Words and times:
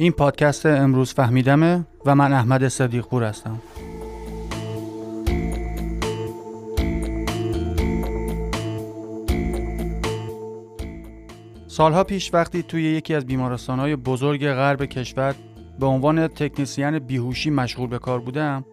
این 0.00 0.12
پادکست 0.12 0.66
امروز 0.66 1.14
فهمیدمه 1.14 1.84
و 2.06 2.14
من 2.14 2.32
احمد 2.32 2.68
صدیق 2.68 3.06
پور 3.06 3.24
هستم. 3.24 3.58
سالها 11.66 12.04
پیش 12.04 12.34
وقتی 12.34 12.62
توی 12.62 12.82
یکی 12.82 13.14
از 13.14 13.26
بیمارستانهای 13.26 13.96
بزرگ 13.96 14.48
غرب 14.48 14.84
کشور 14.84 15.34
به 15.80 15.86
عنوان 15.86 16.28
تکنیسیان 16.28 16.98
بیهوشی 16.98 17.50
مشغول 17.50 17.88
به 17.88 17.98
کار 17.98 18.20
بودم 18.20 18.64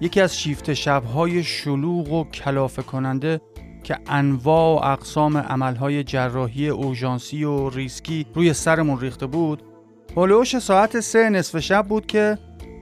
یکی 0.00 0.20
از 0.20 0.38
شیفت 0.38 0.74
شبهای 0.74 1.42
شلوغ 1.42 2.12
و 2.12 2.24
کلافه 2.24 2.82
کننده 2.82 3.40
که 3.84 3.98
انواع 4.06 4.80
و 4.80 4.84
اقسام 4.92 5.36
عملهای 5.36 6.04
جراحی 6.04 6.68
اوژانسی 6.68 7.44
و 7.44 7.70
ریسکی 7.70 8.26
روی 8.34 8.52
سرمون 8.52 9.00
ریخته 9.00 9.26
بود 9.26 9.62
هلوش 10.16 10.58
ساعت 10.58 11.00
سه 11.00 11.30
نصف 11.30 11.58
شب 11.58 11.86
بود 11.86 12.06
که 12.06 12.38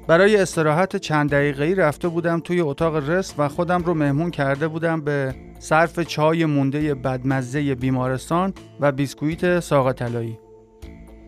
برای 0.06 0.36
استراحت 0.36 0.96
چند 0.96 1.30
دقیقه‌ای 1.30 1.74
رفته 1.74 2.08
بودم 2.08 2.40
توی 2.40 2.60
اتاق 2.60 3.10
rest 3.10 3.34
و 3.38 3.48
خودم 3.48 3.82
رو 3.82 3.94
مهمون 3.94 4.30
کرده 4.30 4.68
بودم 4.68 5.00
به 5.00 5.34
صرف 5.58 6.00
چای 6.00 6.44
مونده 6.44 6.94
بدمزه 6.94 7.74
بیمارستان 7.74 8.54
و 8.80 8.92
بیسکویت 8.92 9.60
ساقه 9.60 9.92
طلایی. 9.92 10.38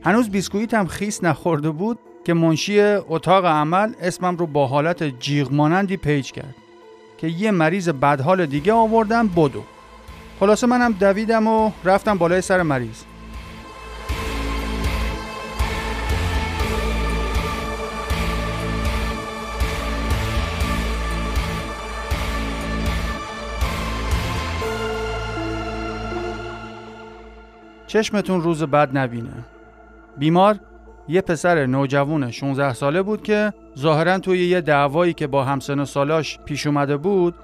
هنوز 0.05 0.31
بیسکویتم 0.31 0.87
خیس 0.87 1.25
نخورده 1.25 1.71
بود 1.71 1.99
که 2.25 2.35
منشی 2.35 2.80
اتاق 2.80 3.47
عمل 3.47 3.93
اسمم 4.03 4.37
رو 4.37 4.47
با 4.47 4.67
حالت 4.67 5.03
جیغ 5.03 5.53
مانندی 5.53 5.97
پیج 5.97 6.33
کرد 6.33 6.55
که 7.19 7.27
یه 7.27 7.51
مریض 7.51 7.89
بدحال 7.89 8.47
دیگه 8.47 8.73
آوردم 8.73 9.29
بدو. 9.29 9.63
خلاصه 10.41 10.67
منم 10.67 10.93
دویدم 10.93 11.47
و 11.47 11.71
رفتم 11.85 12.19
بالای 12.19 12.41
سر 12.41 12.63
مریض. 12.63 13.03
چشمتون 27.91 28.43
روز 28.43 28.63
بد 28.63 28.99
نبینه. 28.99 29.45
بیمار 30.19 30.59
یه 31.09 31.21
پسر 31.21 31.66
نوجوان 31.66 32.30
16 32.30 32.73
ساله 32.73 33.02
بود 33.02 33.23
که 33.23 33.52
ظاهرا 33.79 34.19
توی 34.19 34.46
یه 34.46 34.60
دعوایی 34.60 35.13
که 35.13 35.27
با 35.27 35.45
همسن 35.45 35.85
سالاش 35.85 36.38
پیش 36.45 36.66
اومده 36.66 36.96
بود 36.96 37.35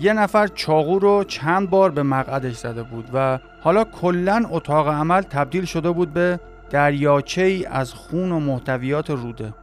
یه 0.00 0.12
نفر 0.12 0.46
چاقو 0.46 0.98
رو 0.98 1.24
چند 1.24 1.70
بار 1.70 1.90
به 1.90 2.02
مقعدش 2.02 2.56
زده 2.56 2.82
بود 2.82 3.10
و 3.14 3.38
حالا 3.60 3.84
کلا 3.84 4.44
اتاق 4.50 4.88
عمل 4.88 5.20
تبدیل 5.20 5.64
شده 5.64 5.90
بود 5.90 6.12
به 6.12 6.40
دریاچه 6.70 7.42
ای 7.42 7.66
از 7.66 7.94
خون 7.94 8.32
و 8.32 8.40
محتویات 8.40 9.10
روده. 9.10 9.54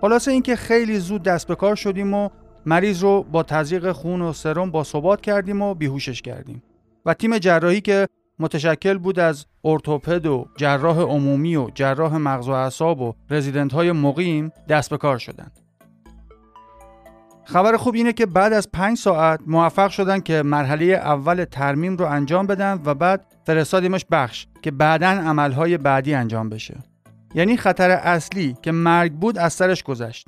خلاصه 0.00 0.30
اینکه 0.30 0.56
خیلی 0.56 0.98
زود 0.98 1.22
دست 1.22 1.46
به 1.46 1.54
کار 1.54 1.74
شدیم 1.74 2.14
و 2.14 2.28
مریض 2.66 3.02
رو 3.02 3.22
با 3.22 3.42
تزریق 3.42 3.92
خون 3.92 4.22
و 4.22 4.32
سرم 4.32 4.70
با 4.70 4.84
ثبات 4.84 5.20
کردیم 5.20 5.62
و 5.62 5.74
بیهوشش 5.74 6.22
کردیم. 6.22 6.62
و 7.06 7.14
تیم 7.14 7.38
جراحی 7.38 7.80
که 7.80 8.08
متشکل 8.38 8.98
بود 8.98 9.18
از 9.18 9.46
ارتوپد 9.64 10.26
و 10.26 10.46
جراح 10.56 10.98
عمومی 10.98 11.56
و 11.56 11.70
جراح 11.74 12.16
مغز 12.16 12.48
و 12.48 12.52
اعصاب 12.52 13.00
و 13.00 13.14
رزیدنت 13.30 13.72
های 13.72 13.92
مقیم 13.92 14.52
دست 14.68 14.90
به 14.90 14.96
کار 14.96 15.18
شدند. 15.18 15.58
خبر 17.44 17.76
خوب 17.76 17.94
اینه 17.94 18.12
که 18.12 18.26
بعد 18.26 18.52
از 18.52 18.70
پنج 18.72 18.98
ساعت 18.98 19.40
موفق 19.46 19.90
شدن 19.90 20.20
که 20.20 20.42
مرحله 20.42 20.84
اول 20.84 21.44
ترمیم 21.44 21.96
رو 21.96 22.06
انجام 22.06 22.46
بدن 22.46 22.80
و 22.84 22.94
بعد 22.94 23.26
فرستادیمش 23.46 24.06
بخش 24.10 24.46
که 24.62 24.70
بعدا 24.70 25.06
عملهای 25.06 25.78
بعدی 25.78 26.14
انجام 26.14 26.48
بشه. 26.48 26.76
یعنی 27.34 27.56
خطر 27.56 27.90
اصلی 27.90 28.56
که 28.62 28.72
مرگ 28.72 29.12
بود 29.12 29.38
از 29.38 29.52
سرش 29.52 29.82
گذشت. 29.82 30.26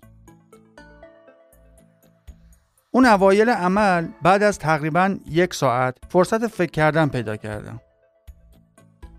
اون 2.94 3.06
اوایل 3.06 3.50
عمل 3.50 4.06
بعد 4.22 4.42
از 4.42 4.58
تقریبا 4.58 5.16
یک 5.30 5.54
ساعت 5.54 5.96
فرصت 6.08 6.46
فکر 6.46 6.70
کردن 6.70 7.08
پیدا 7.08 7.36
کردم. 7.36 7.80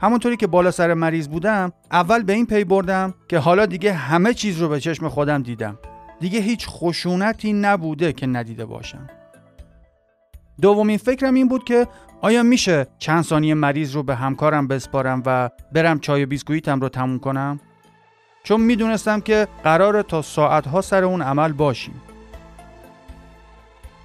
همونطوری 0.01 0.37
که 0.37 0.47
بالا 0.47 0.71
سر 0.71 0.93
مریض 0.93 1.27
بودم 1.27 1.73
اول 1.91 2.23
به 2.23 2.33
این 2.33 2.45
پی 2.45 2.63
بردم 2.63 3.13
که 3.29 3.39
حالا 3.39 3.65
دیگه 3.65 3.93
همه 3.93 4.33
چیز 4.33 4.61
رو 4.61 4.69
به 4.69 4.79
چشم 4.79 5.09
خودم 5.09 5.43
دیدم. 5.43 5.79
دیگه 6.19 6.39
هیچ 6.39 6.67
خشونتی 6.67 7.53
نبوده 7.53 8.13
که 8.13 8.27
ندیده 8.27 8.65
باشم. 8.65 9.07
دومین 10.61 10.97
فکرم 10.97 11.33
این 11.33 11.47
بود 11.47 11.63
که 11.63 11.87
آیا 12.21 12.43
میشه 12.43 12.87
چند 12.99 13.23
ثانیه 13.23 13.53
مریض 13.53 13.95
رو 13.95 14.03
به 14.03 14.15
همکارم 14.15 14.67
بسپارم 14.67 15.23
و 15.25 15.49
برم 15.71 15.99
چای 15.99 16.23
و 16.23 16.27
بیسکویتم 16.27 16.79
رو 16.79 16.89
تموم 16.89 17.19
کنم؟ 17.19 17.59
چون 18.43 18.61
می‌دونستم 18.61 19.19
که 19.19 19.47
قرار 19.63 20.01
تا 20.01 20.21
ساعتها 20.21 20.81
سر 20.81 21.03
اون 21.03 21.21
عمل 21.21 21.51
باشیم. 21.51 22.01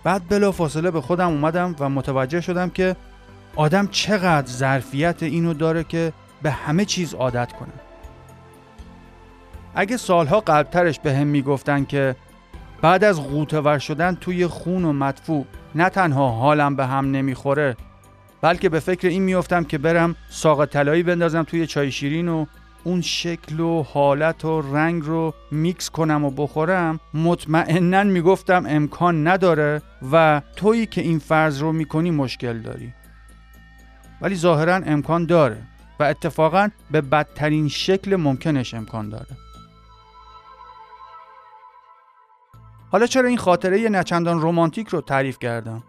بعد 0.04 0.28
بلا 0.28 0.52
فاصله 0.52 0.90
به 0.90 1.00
خودم 1.00 1.28
اومدم 1.28 1.76
و 1.80 1.88
متوجه 1.88 2.40
شدم 2.40 2.70
که 2.70 2.96
آدم 3.56 3.86
چقدر 3.86 4.46
ظرفیت 4.46 5.22
اینو 5.22 5.54
داره 5.54 5.84
که 5.84 6.12
به 6.42 6.50
همه 6.50 6.84
چیز 6.84 7.14
عادت 7.14 7.52
کنه. 7.52 7.72
اگه 9.74 9.96
سالها 9.96 10.40
قلبترش 10.40 11.00
به 11.00 11.14
هم 11.14 11.26
می‌گفتن 11.26 11.84
که 11.84 12.16
بعد 12.82 13.04
از 13.04 13.22
غوطه 13.22 13.78
شدن 13.78 14.14
توی 14.14 14.46
خون 14.46 14.84
و 14.84 14.92
مدفوع 14.92 15.46
نه 15.74 15.88
تنها 15.88 16.28
حالم 16.28 16.76
به 16.76 16.86
هم 16.86 17.10
نمی‌خوره 17.10 17.76
بلکه 18.40 18.68
به 18.68 18.80
فکر 18.80 19.08
این 19.08 19.22
میافتم 19.22 19.64
که 19.64 19.78
برم 19.78 20.16
ساق 20.28 20.66
طلایی 20.66 21.02
بندازم 21.02 21.42
توی 21.42 21.66
چای 21.66 21.92
شیرین 21.92 22.28
و 22.28 22.46
اون 22.84 23.00
شکل 23.00 23.60
و 23.60 23.82
حالت 23.82 24.44
و 24.44 24.60
رنگ 24.60 25.02
رو 25.04 25.34
میکس 25.50 25.90
کنم 25.90 26.24
و 26.24 26.30
بخورم 26.30 27.00
مطمئنا 27.14 28.04
می‌گفتم 28.04 28.64
امکان 28.68 29.28
نداره 29.28 29.82
و 30.12 30.42
تویی 30.56 30.86
که 30.86 31.00
این 31.00 31.18
فرض 31.18 31.62
رو 31.62 31.72
می‌کنی 31.72 32.10
مشکل 32.10 32.58
داری. 32.58 32.92
ولی 34.20 34.36
ظاهرا 34.36 34.74
امکان 34.74 35.26
داره 35.26 35.62
و 36.00 36.02
اتفاقا 36.02 36.68
به 36.90 37.00
بدترین 37.00 37.68
شکل 37.68 38.16
ممکنش 38.16 38.74
امکان 38.74 39.08
داره. 39.08 39.36
حالا 42.92 43.06
چرا 43.06 43.28
این 43.28 43.38
خاطره 43.38 43.88
نچندان 43.88 44.40
رومانتیک 44.40 44.88
رو 44.88 45.00
تعریف 45.00 45.38
کردم؟ 45.38 45.82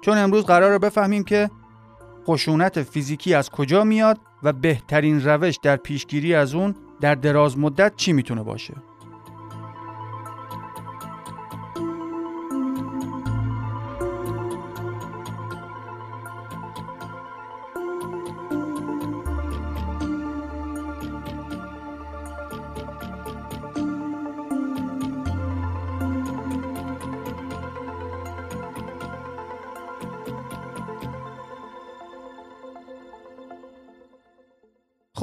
چون 0.00 0.18
امروز 0.18 0.44
قرار 0.44 0.78
بفهمیم 0.78 1.24
که 1.24 1.50
خشونت 2.26 2.82
فیزیکی 2.82 3.34
از 3.34 3.50
کجا 3.50 3.84
میاد 3.84 4.18
و 4.42 4.52
بهترین 4.52 5.24
روش 5.24 5.58
در 5.62 5.76
پیشگیری 5.76 6.34
از 6.34 6.54
اون 6.54 6.74
در 7.00 7.14
دراز 7.14 7.58
مدت 7.58 7.92
چی 7.96 8.12
می‌تونه 8.12 8.42
باشه؟ 8.42 8.74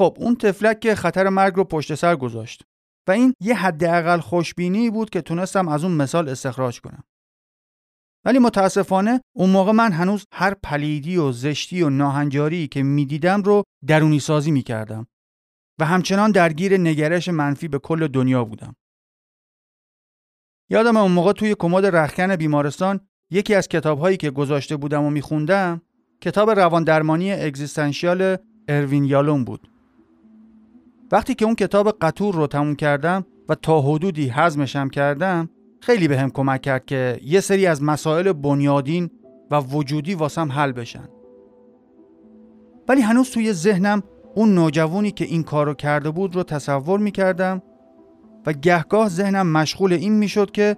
خب 0.00 0.16
اون 0.18 0.36
تفلک 0.36 0.80
که 0.80 0.94
خطر 0.94 1.28
مرگ 1.28 1.54
رو 1.54 1.64
پشت 1.64 1.94
سر 1.94 2.16
گذاشت 2.16 2.62
و 3.08 3.10
این 3.10 3.34
یه 3.40 3.54
حداقل 3.54 4.20
خوشبینی 4.20 4.90
بود 4.90 5.10
که 5.10 5.20
تونستم 5.20 5.68
از 5.68 5.84
اون 5.84 5.92
مثال 5.92 6.28
استخراج 6.28 6.80
کنم 6.80 7.04
ولی 8.24 8.38
متاسفانه 8.38 9.20
اون 9.36 9.50
موقع 9.50 9.72
من 9.72 9.92
هنوز 9.92 10.24
هر 10.32 10.54
پلیدی 10.54 11.16
و 11.16 11.32
زشتی 11.32 11.82
و 11.82 11.90
ناهنجاری 11.90 12.68
که 12.68 12.82
می‌دیدم 12.82 13.42
رو 13.42 13.62
درونی 13.86 14.20
سازی 14.20 14.50
می‌کردم 14.50 15.06
و 15.80 15.84
همچنان 15.84 16.30
درگیر 16.30 16.76
نگرش 16.76 17.28
منفی 17.28 17.68
به 17.68 17.78
کل 17.78 18.06
دنیا 18.06 18.44
بودم. 18.44 18.76
یادم 20.70 20.96
اون 20.96 21.12
موقع 21.12 21.32
توی 21.32 21.54
کمد 21.58 21.86
رخکن 21.86 22.36
بیمارستان 22.36 23.00
یکی 23.30 23.54
از 23.54 23.68
کتابهایی 23.68 24.16
که 24.16 24.30
گذاشته 24.30 24.76
بودم 24.76 25.02
و 25.02 25.10
میخوندم 25.10 25.82
کتاب 26.20 26.50
روان 26.50 26.84
درمانی 26.84 27.32
اگزیستانشیال 27.32 28.36
اروین 28.68 29.04
یالون 29.04 29.44
بود. 29.44 29.79
وقتی 31.12 31.34
که 31.34 31.44
اون 31.44 31.54
کتاب 31.54 31.96
قطور 32.00 32.34
رو 32.34 32.46
تموم 32.46 32.74
کردم 32.74 33.26
و 33.48 33.54
تا 33.54 33.80
حدودی 33.80 34.28
حزمشم 34.28 34.88
کردم 34.88 35.48
خیلی 35.80 36.08
به 36.08 36.18
هم 36.18 36.30
کمک 36.30 36.62
کرد 36.62 36.86
که 36.86 37.20
یه 37.24 37.40
سری 37.40 37.66
از 37.66 37.82
مسائل 37.82 38.32
بنیادین 38.32 39.10
و 39.50 39.60
وجودی 39.60 40.14
واسم 40.14 40.52
حل 40.52 40.72
بشن. 40.72 41.08
ولی 42.88 43.00
هنوز 43.00 43.30
توی 43.30 43.52
ذهنم 43.52 44.02
اون 44.34 44.54
نوجوانی 44.54 45.10
که 45.10 45.24
این 45.24 45.42
کارو 45.42 45.74
کرده 45.74 46.10
بود 46.10 46.36
رو 46.36 46.42
تصور 46.42 47.00
می‌کردم 47.00 47.62
و 48.46 48.52
گهگاه 48.52 49.08
ذهنم 49.08 49.46
مشغول 49.46 49.92
این 49.92 50.12
می‌شد 50.12 50.50
که 50.50 50.76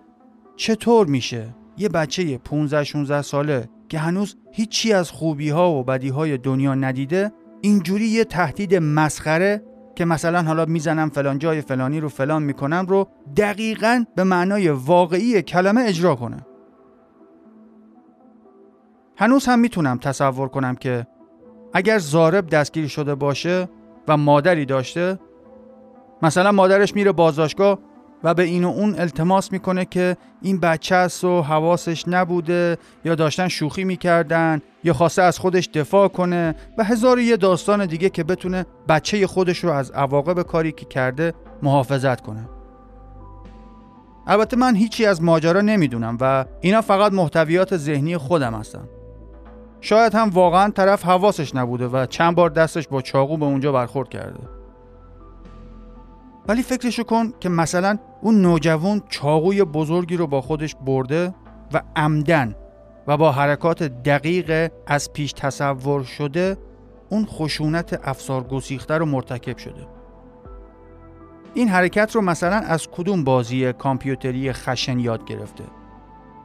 چطور 0.57 1.07
میشه 1.07 1.55
یه 1.77 1.89
بچه 1.89 2.39
15 2.39 2.85
16 2.85 3.23
ساله 3.23 3.69
که 3.89 3.99
هنوز 3.99 4.37
هیچی 4.53 4.93
از 4.93 5.11
خوبی 5.11 5.51
ها 5.51 5.73
و 5.73 5.85
بدی 5.85 6.09
های 6.09 6.39
دنیا 6.39 6.75
ندیده 6.75 7.33
اینجوری 7.61 8.05
یه 8.05 8.25
تهدید 8.25 8.75
مسخره 8.75 9.63
که 9.95 10.05
مثلا 10.05 10.43
حالا 10.43 10.65
می‌زنم 10.65 11.09
فلان 11.09 11.39
جای 11.39 11.61
فلانی 11.61 12.01
رو 12.01 12.09
فلان 12.09 12.43
می‌کنم 12.43 12.87
رو 12.89 13.09
دقیقا 13.37 14.05
به 14.15 14.25
معنای 14.25 14.69
واقعی 14.69 15.43
کلمه 15.43 15.85
اجرا 15.87 16.15
کنه 16.15 16.47
هنوز 19.17 19.47
هم 19.47 19.59
می‌تونم 19.59 19.99
تصور 19.99 20.49
کنم 20.49 20.75
که 20.75 21.07
اگر 21.73 21.99
زارب 21.99 22.47
دستگیر 22.47 22.89
شده 22.89 23.15
باشه 23.15 23.69
و 24.09 24.17
مادری 24.17 24.67
داشته 24.67 25.19
مثلا 26.23 26.53
مادرش 26.53 26.95
میره 26.95 27.13
بازداشتگاه 27.13 27.79
و 28.25 28.35
به 28.35 28.43
این 28.43 28.65
و 28.65 28.69
اون 28.69 28.95
التماس 28.99 29.53
می‌کنه 29.53 29.85
که 29.85 30.17
این 30.43 30.61
بچه 30.61 30.95
است 30.95 31.25
و 31.25 31.43
حواسش 31.43 32.09
نبوده 32.09 32.79
یا 33.05 33.15
داشتن 33.15 33.49
شوخی 33.49 33.85
می‌کردن 33.85 34.61
یا 34.85 34.93
خواسته 34.93 35.23
از 35.23 35.39
خودش 35.39 35.69
دفاع 35.75 36.09
کنه 36.09 36.55
و 36.79 36.85
هزار 36.85 37.19
یه 37.19 37.37
داستان 37.37 37.87
دیگه 37.87 38.11
که 38.11 38.25
بتونه 38.25 38.67
بچه 38.89 39.27
خودش 39.27 39.65
رو 39.65 39.71
از 39.71 39.91
عواقب 39.91 40.43
کاری 40.43 40.73
که 40.73 40.85
کرده 40.85 41.35
محافظت 41.63 42.21
کنه. 42.21 42.49
البته 44.27 44.57
من 44.57 44.75
هیچی 44.75 45.07
از 45.07 45.23
ماجرا 45.23 45.61
نمی‌دونم 45.61 46.19
و 46.21 46.45
اینا 46.61 46.81
فقط 46.81 47.13
محتویات 47.13 47.77
ذهنی 47.77 48.17
خودم 48.17 48.55
هستن. 48.55 48.89
شاید 49.81 50.15
هم 50.15 50.31
واقعا 50.31 50.71
طرف 50.71 51.05
حواسش 51.05 51.55
نبوده 51.55 51.89
و 51.89 52.07
چند 52.07 52.35
بار 52.35 52.51
دستش 52.51 52.89
با 52.89 53.03
چاقو 53.03 53.37
به 53.37 53.45
اونجا 53.45 53.73
برخورد 53.73 54.09
کرده. 54.09 54.62
ولی 56.49 56.63
فکرشو 56.63 57.03
کن 57.03 57.33
که 57.41 57.49
مثلا 57.49 57.99
اون 58.21 58.43
نوجوان 58.43 59.03
چاقوی 59.09 59.65
بزرگی 59.65 60.17
رو 60.17 60.27
با 60.27 60.41
خودش 60.41 60.75
برده 60.75 61.35
و 61.73 61.83
عمداً 61.97 62.55
و 63.07 63.17
با 63.17 63.33
حرکات 63.33 63.83
دقیق 63.83 64.73
از 64.87 65.13
پیش 65.13 65.33
تصور 65.33 66.03
شده 66.05 66.57
اون 67.09 67.27
خشونت 67.27 68.01
افسار 68.05 68.43
گسیخته 68.43 68.99
رو 68.99 69.07
مرتکب 69.07 69.57
شده. 69.57 69.87
این 71.55 71.69
حرکت 71.69 72.15
رو 72.15 72.21
مثلا 72.21 72.57
از 72.57 72.89
کدوم 72.91 73.25
بازی 73.25 73.73
کامپیوتری 73.73 74.53
خشن 74.53 74.99
یاد 74.99 75.25
گرفته؟ 75.25 75.65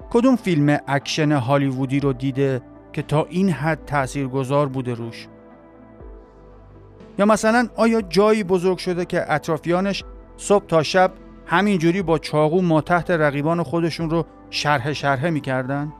کدوم 0.09 0.35
فیلم 0.35 0.79
اکشن 0.87 1.31
هالیوودی 1.31 1.99
رو 1.99 2.13
دیده 2.13 2.61
که 2.93 3.01
تا 3.01 3.25
این 3.29 3.49
حد 3.49 3.85
تأثیر 3.85 4.27
گذار 4.27 4.67
بوده 4.67 4.93
روش؟ 4.93 5.27
یا 7.17 7.25
مثلا 7.25 7.69
آیا 7.75 8.01
جایی 8.01 8.43
بزرگ 8.43 8.77
شده 8.77 9.05
که 9.05 9.33
اطرافیانش 9.33 10.03
صبح 10.37 10.65
تا 10.65 10.83
شب 10.83 11.11
همینجوری 11.45 12.01
با 12.01 12.19
چاقو 12.19 12.61
ما 12.61 12.81
تحت 12.81 13.11
رقیبان 13.11 13.63
خودشون 13.63 14.09
رو 14.09 14.25
شرح 14.49 14.93
شرحه 14.93 15.29
می‌کردن؟ 15.29 15.93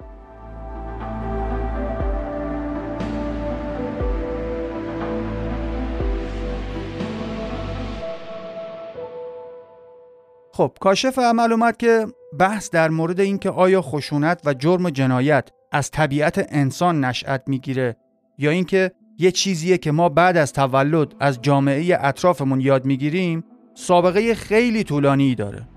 خب 10.53 10.71
کاشف 10.79 11.19
عمل 11.19 11.51
اومد 11.51 11.77
که 11.77 12.07
بحث 12.39 12.69
در 12.69 12.89
مورد 12.89 13.19
اینکه 13.19 13.49
آیا 13.49 13.81
خشونت 13.81 14.41
و 14.45 14.53
جرم 14.53 14.89
جنایت 14.89 15.49
از 15.71 15.91
طبیعت 15.91 16.45
انسان 16.49 17.05
نشأت 17.05 17.43
می‌گیره 17.47 17.95
یا 18.37 18.51
اینکه 18.51 18.91
یه 19.19 19.31
چیزیه 19.31 19.77
که 19.77 19.91
ما 19.91 20.09
بعد 20.09 20.37
از 20.37 20.53
تولد 20.53 21.15
از 21.19 21.41
جامعه 21.41 21.97
اطرافمون 22.01 22.61
یاد 22.61 22.85
می‌گیریم 22.85 23.43
سابقه 23.73 24.35
خیلی 24.35 24.83
طولانی 24.83 25.35
داره. 25.35 25.67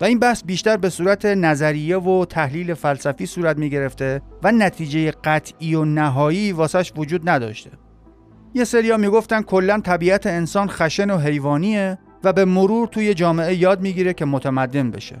و 0.00 0.04
این 0.04 0.18
بحث 0.18 0.42
بیشتر 0.44 0.76
به 0.76 0.88
صورت 0.88 1.26
نظریه 1.26 1.98
و 1.98 2.24
تحلیل 2.24 2.74
فلسفی 2.74 3.26
صورت 3.26 3.58
می 3.58 3.70
گرفته 3.70 4.22
و 4.42 4.52
نتیجه 4.52 5.10
قطعی 5.10 5.74
و 5.74 5.84
نهایی 5.84 6.52
واسش 6.52 6.92
وجود 6.96 7.28
نداشته. 7.28 7.70
یه 8.54 8.64
سریا 8.64 8.96
می‌گفتن 8.96 9.42
کلا 9.42 9.80
طبیعت 9.80 10.26
انسان 10.26 10.68
خشن 10.68 11.10
و 11.10 11.18
حیوانیه 11.18 11.98
و 12.24 12.32
به 12.32 12.44
مرور 12.44 12.88
توی 12.88 13.14
جامعه 13.14 13.54
یاد 13.54 13.80
می‌گیره 13.80 14.14
که 14.14 14.24
متمدن 14.24 14.90
بشه. 14.90 15.16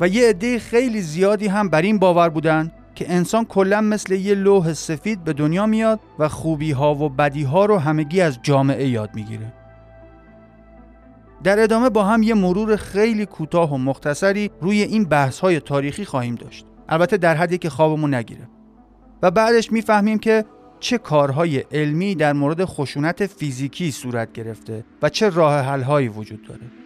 و 0.00 0.08
یه 0.08 0.28
عده 0.28 0.58
خیلی 0.58 1.00
زیادی 1.00 1.46
هم 1.46 1.68
بر 1.68 1.82
این 1.82 1.98
باور 1.98 2.28
بودن 2.28 2.72
که 2.94 3.12
انسان 3.12 3.44
کلا 3.44 3.80
مثل 3.80 4.12
یه 4.12 4.34
لوح 4.34 4.72
سفید 4.72 5.24
به 5.24 5.32
دنیا 5.32 5.66
میاد 5.66 6.00
و 6.18 6.28
خوبی 6.28 6.72
ها 6.72 6.94
و 6.94 7.08
بدی 7.08 7.42
ها 7.42 7.66
رو 7.66 7.78
همگی 7.78 8.20
از 8.20 8.38
جامعه 8.42 8.88
یاد 8.88 9.10
می‌گیره. 9.14 9.52
در 11.44 11.62
ادامه 11.62 11.90
با 11.90 12.04
هم 12.04 12.22
یه 12.22 12.34
مرور 12.34 12.76
خیلی 12.76 13.26
کوتاه 13.26 13.74
و 13.74 13.78
مختصری 13.78 14.50
روی 14.60 14.82
این 14.82 15.04
بحث 15.04 15.40
های 15.40 15.60
تاریخی 15.60 16.04
خواهیم 16.04 16.34
داشت. 16.34 16.66
البته 16.88 17.16
در 17.16 17.34
حدی 17.34 17.58
که 17.58 17.70
خوابمون 17.70 18.14
نگیره. 18.14 18.48
و 19.22 19.30
بعدش 19.30 19.72
می‌فهمیم 19.72 20.18
که 20.18 20.44
چه 20.80 20.98
کارهای 20.98 21.58
علمی 21.58 22.14
در 22.14 22.32
مورد 22.32 22.64
خشونت 22.64 23.26
فیزیکی 23.26 23.90
صورت 23.90 24.32
گرفته 24.32 24.84
و 25.02 25.08
چه 25.08 25.28
راه 25.28 25.60
حل 25.60 25.82
هایی 25.82 26.08
وجود 26.08 26.48
داره. 26.48 26.83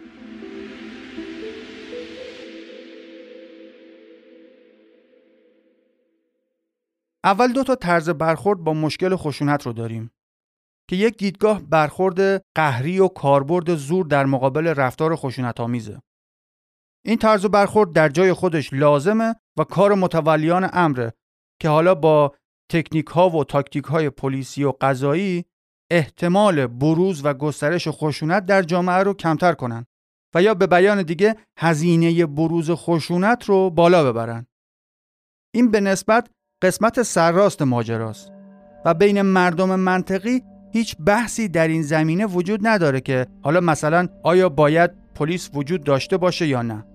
اول 7.23 7.53
دو 7.53 7.63
تا 7.63 7.75
طرز 7.75 8.09
برخورد 8.09 8.59
با 8.59 8.73
مشکل 8.73 9.15
خشونت 9.15 9.65
رو 9.65 9.73
داریم 9.73 10.11
که 10.89 10.95
یک 10.95 11.17
دیدگاه 11.17 11.61
برخورد 11.61 12.43
قهری 12.55 12.99
و 12.99 13.07
کاربرد 13.07 13.75
زور 13.75 14.05
در 14.05 14.25
مقابل 14.25 14.67
رفتار 14.67 15.15
خشونت 15.15 15.59
آمیزه. 15.59 16.01
این 17.05 17.17
طرز 17.17 17.45
برخورد 17.45 17.93
در 17.93 18.09
جای 18.09 18.33
خودش 18.33 18.73
لازمه 18.73 19.35
و 19.57 19.63
کار 19.63 19.93
متولیان 19.93 20.69
امره 20.73 21.13
که 21.61 21.69
حالا 21.69 21.95
با 21.95 22.35
تکنیک 22.71 23.07
ها 23.07 23.29
و 23.29 23.43
تاکتیک 23.43 23.83
های 23.83 24.09
پلیسی 24.09 24.63
و 24.63 24.73
قضایی 24.81 25.45
احتمال 25.91 26.67
بروز 26.67 27.25
و 27.25 27.33
گسترش 27.33 27.87
خشونت 27.87 28.45
در 28.45 28.63
جامعه 28.63 29.03
رو 29.03 29.13
کمتر 29.13 29.53
کنن 29.53 29.85
و 30.35 30.41
یا 30.41 30.53
به 30.53 30.67
بیان 30.67 31.03
دیگه 31.03 31.35
هزینه 31.57 32.25
بروز 32.25 32.71
خشونت 32.71 33.45
رو 33.45 33.69
بالا 33.69 34.11
ببرن. 34.11 34.47
این 35.53 35.71
به 35.71 35.79
نسبت 35.79 36.29
قسمت 36.61 37.01
سرراست 37.01 37.61
ماجراست. 37.61 38.31
و 38.85 38.93
بین 38.93 39.21
مردم 39.21 39.75
منطقی 39.75 40.41
هیچ 40.71 40.95
بحثی 41.05 41.47
در 41.47 41.67
این 41.67 41.81
زمینه 41.81 42.25
وجود 42.25 42.67
نداره 42.67 43.01
که 43.01 43.27
حالا 43.41 43.59
مثلا 43.59 44.07
آیا 44.23 44.49
باید 44.49 44.91
پلیس 45.15 45.49
وجود 45.53 45.83
داشته 45.83 46.17
باشه 46.17 46.47
یا 46.47 46.61
نه. 46.61 46.85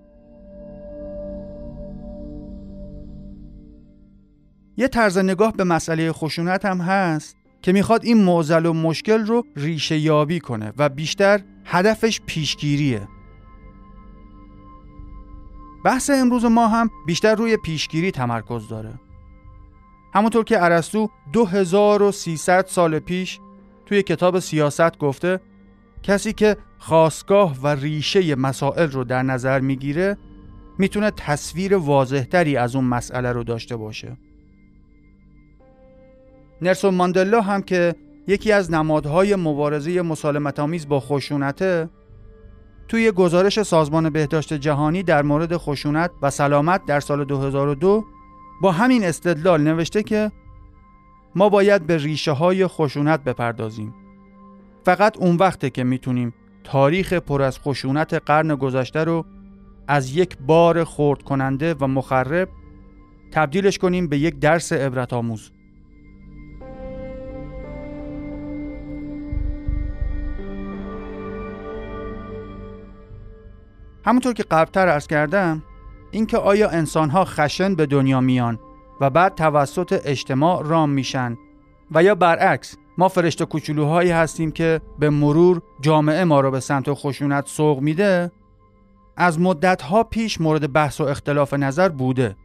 یه 4.77 4.87
طرز 4.87 5.17
نگاه 5.17 5.53
به 5.53 5.63
مسئله 5.63 6.11
خشونت 6.11 6.65
هم 6.65 6.77
هست 6.81 7.35
که 7.61 7.71
می‌خواد 7.71 8.05
این 8.05 8.23
معضل 8.23 8.65
و 8.65 8.73
مشکل 8.73 9.25
رو 9.25 9.43
ریشه 9.55 9.97
یابی 9.97 10.39
کنه 10.39 10.73
و 10.77 10.89
بیشتر 10.89 11.41
هدفش 11.65 12.21
پیشگیریه. 12.25 13.07
بحث 15.85 16.09
امروز 16.09 16.45
ما 16.45 16.67
هم 16.67 16.89
بیشتر 17.07 17.35
روی 17.35 17.57
پیشگیری 17.57 18.11
تمرکز 18.11 18.67
داره. 18.67 18.93
همونطور 20.15 20.43
که 20.43 20.63
ارسطو 20.63 21.09
2300 21.33 22.65
سال 22.65 22.99
پیش 22.99 23.39
توی 23.85 24.03
کتاب 24.03 24.39
سیاست 24.39 24.97
گفته 24.97 25.39
کسی 26.03 26.33
که 26.33 26.57
خواستگاه 26.77 27.57
و 27.63 27.67
ریشه 27.67 28.35
مسائل 28.35 28.91
رو 28.91 29.03
در 29.03 29.23
نظر 29.23 29.59
می‌گیره 29.59 30.17
می‌تونه 30.77 31.11
تصویر 31.11 31.75
واضحتری 31.75 32.57
از 32.57 32.75
اون 32.75 32.85
مسئله 32.85 33.31
رو 33.31 33.43
داشته 33.43 33.75
باشه. 33.75 34.17
نرسون 36.61 36.95
ماندلا 36.95 37.41
هم 37.41 37.61
که 37.61 37.95
یکی 38.27 38.51
از 38.51 38.71
نمادهای 38.71 39.35
مبارزه 39.35 40.01
مسالمت 40.01 40.59
آمیز 40.59 40.87
با 40.87 40.99
خشونته 40.99 41.89
توی 42.87 43.11
گزارش 43.11 43.61
سازمان 43.61 44.09
بهداشت 44.09 44.53
جهانی 44.53 45.03
در 45.03 45.21
مورد 45.21 45.57
خشونت 45.57 46.11
و 46.21 46.29
سلامت 46.29 46.85
در 46.85 46.99
سال 46.99 47.25
2002 47.25 48.05
با 48.61 48.71
همین 48.71 49.03
استدلال 49.03 49.61
نوشته 49.61 50.03
که 50.03 50.31
ما 51.35 51.49
باید 51.49 51.87
به 51.87 51.97
ریشه 51.97 52.31
های 52.31 52.67
خشونت 52.67 53.23
بپردازیم. 53.23 53.93
فقط 54.85 55.17
اون 55.17 55.35
وقته 55.35 55.69
که 55.69 55.83
می‌تونیم 55.83 56.33
تاریخ 56.63 57.13
پر 57.13 57.41
از 57.41 57.59
خشونت 57.59 58.13
قرن 58.13 58.55
گذشته 58.55 59.03
رو 59.03 59.25
از 59.87 60.15
یک 60.15 60.37
بار 60.37 60.83
خورد 60.83 61.23
کننده 61.23 61.73
و 61.73 61.87
مخرب 61.87 62.49
تبدیلش 63.31 63.77
کنیم 63.77 64.07
به 64.07 64.17
یک 64.17 64.39
درس 64.39 64.73
عبرت 64.73 65.13
آموز. 65.13 65.51
همونطور 74.05 74.33
که 74.33 74.43
قبلتر 74.43 74.87
ارز 74.87 75.07
کردم 75.07 75.63
اینکه 76.15 76.37
آیا 76.37 76.69
انسانها 76.69 77.25
خشن 77.25 77.75
به 77.75 77.85
دنیا 77.85 78.21
میان 78.21 78.59
و 79.01 79.09
بعد 79.09 79.35
توسط 79.35 80.01
اجتماع 80.05 80.63
رام 80.67 80.89
میشن؟ 80.89 81.37
و 81.91 82.03
یا 82.03 82.15
برعکس 82.15 82.77
ما 82.97 83.07
فرشته 83.07 83.45
کوچولوهایی 83.45 84.11
هستیم 84.11 84.51
که 84.51 84.81
به 84.99 85.09
مرور 85.09 85.61
جامعه 85.81 86.23
ما 86.23 86.39
رو 86.39 86.51
به 86.51 86.59
سمت 86.59 86.93
خشونت 86.93 87.47
سوق 87.47 87.79
میده؟ 87.79 88.31
از 89.17 89.39
مدتها 89.39 90.03
پیش 90.03 90.41
مورد 90.41 90.73
بحث 90.73 91.01
و 91.01 91.03
اختلاف 91.03 91.53
نظر 91.53 91.89
بوده. 91.89 92.35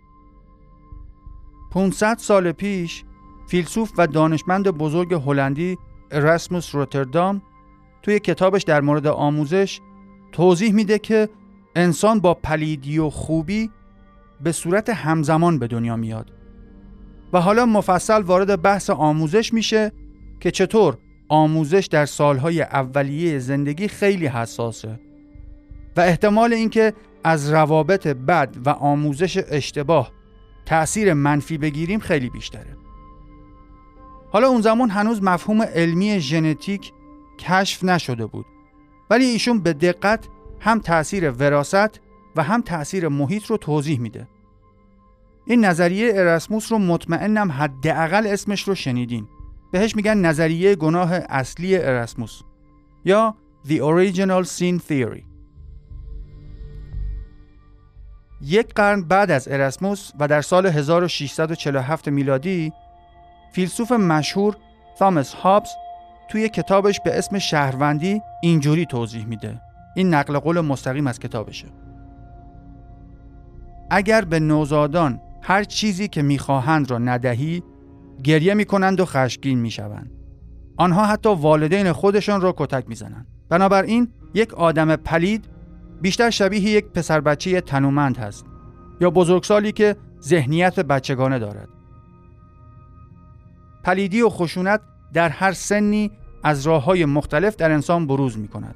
500 1.70 2.18
سال 2.18 2.52
پیش 2.52 3.04
فیلسوف 3.46 3.92
و 3.98 4.06
دانشمند 4.06 4.68
بزرگ 4.68 5.14
هلندی 5.14 5.78
اراسموس 6.10 6.74
روتردام 6.74 7.42
توی 8.02 8.18
کتابش 8.18 8.62
در 8.62 8.80
مورد 8.80 9.06
آموزش 9.06 9.80
توضیح 10.32 10.72
میده 10.72 10.98
که 10.98 11.28
انسان 11.76 12.20
با 12.20 12.34
پلیدی 12.34 12.98
و 12.98 13.10
خوبی 13.10 13.70
به 14.40 14.52
صورت 14.52 14.88
همزمان 14.88 15.58
به 15.58 15.66
دنیا 15.66 15.96
میاد. 15.96 16.32
و 17.32 17.40
حالا 17.40 17.66
مفصل 17.66 18.22
وارد 18.22 18.62
بحث 18.62 18.90
آموزش 18.90 19.52
میشه 19.52 19.92
که 20.40 20.50
چطور 20.50 20.98
آموزش 21.28 21.88
در 21.90 22.06
سالهای 22.06 22.62
اولیه 22.62 23.38
زندگی 23.38 23.88
خیلی 23.88 24.26
حساسه. 24.26 25.00
و 25.96 26.00
احتمال 26.00 26.52
اینکه 26.52 26.92
از 27.24 27.52
روابط 27.52 28.06
بد 28.06 28.56
و 28.64 28.70
آموزش 28.70 29.44
اشتباه 29.48 30.12
تأثیر 30.66 31.14
منفی 31.14 31.58
بگیریم 31.58 32.00
خیلی 32.00 32.30
بیشتره. 32.30 32.76
حالا 34.32 34.48
اون 34.48 34.60
زمان 34.60 34.90
هنوز 34.90 35.22
مفهوم 35.22 35.62
علمی 35.62 36.20
ژنتیک 36.20 36.92
کشف 37.38 37.84
نشده 37.84 38.26
بود. 38.26 38.46
ولی 39.10 39.24
ایشون 39.24 39.60
به 39.60 39.72
دقت 39.72 40.28
هم 40.60 40.78
تأثیر 40.78 41.30
وراست 41.30 42.00
و 42.36 42.42
هم 42.42 42.62
تأثیر 42.62 43.08
محیط 43.08 43.46
رو 43.46 43.56
توضیح 43.56 44.00
میده. 44.00 44.28
این 45.46 45.64
نظریه 45.64 46.12
اراسموس 46.14 46.72
رو 46.72 46.78
مطمئنم 46.78 47.52
حداقل 47.52 48.26
اسمش 48.26 48.68
رو 48.68 48.74
شنیدین. 48.74 49.28
بهش 49.72 49.96
میگن 49.96 50.18
نظریه 50.18 50.76
گناه 50.76 51.12
اصلی 51.12 51.76
اراسموس 51.76 52.42
یا 53.04 53.36
The 53.68 53.78
Original 53.78 54.46
Sin 54.46 54.80
Theory. 54.88 55.22
یک 58.42 58.74
قرن 58.74 59.02
بعد 59.02 59.30
از 59.30 59.48
اراسموس 59.48 60.10
و 60.20 60.28
در 60.28 60.40
سال 60.40 60.66
1647 60.66 62.08
میلادی 62.08 62.72
فیلسوف 63.52 63.92
مشهور 63.92 64.56
تامس 64.98 65.34
هابز 65.34 65.68
توی 66.30 66.48
کتابش 66.48 67.00
به 67.00 67.18
اسم 67.18 67.38
شهروندی 67.38 68.20
اینجوری 68.42 68.86
توضیح 68.86 69.26
میده. 69.26 69.60
این 69.96 70.14
نقل 70.14 70.38
قول 70.38 70.60
مستقیم 70.60 71.06
از 71.06 71.18
کتابشه. 71.18 71.68
اگر 73.90 74.24
به 74.24 74.40
نوزادان 74.40 75.20
هر 75.42 75.64
چیزی 75.64 76.08
که 76.08 76.22
می‌خواهند 76.22 76.90
را 76.90 76.98
ندهی 76.98 77.62
گریه 78.24 78.54
می‌کنند 78.54 79.00
و 79.00 79.04
خشمگین 79.04 79.58
می‌شوند. 79.58 80.10
آنها 80.76 81.06
حتی 81.06 81.28
والدین 81.28 81.92
خودشان 81.92 82.40
را 82.40 82.54
کتک 82.56 82.84
می‌زنند. 82.88 83.26
بنابراین 83.48 84.08
یک 84.34 84.54
آدم 84.54 84.96
پلید 84.96 85.44
بیشتر 86.02 86.30
شبیه 86.30 86.60
یک 86.60 86.84
پسر 86.84 87.20
بچه 87.20 87.60
تنومند 87.60 88.16
هست 88.16 88.44
یا 89.00 89.10
بزرگسالی 89.10 89.72
که 89.72 89.96
ذهنیت 90.22 90.80
بچگانه 90.80 91.38
دارد. 91.38 91.68
پلیدی 93.84 94.22
و 94.22 94.28
خشونت 94.28 94.80
در 95.12 95.28
هر 95.28 95.52
سنی 95.52 96.10
از 96.44 96.66
راه 96.66 96.84
های 96.84 97.04
مختلف 97.04 97.56
در 97.56 97.72
انسان 97.72 98.06
بروز 98.06 98.38
می 98.38 98.48
کند. 98.48 98.74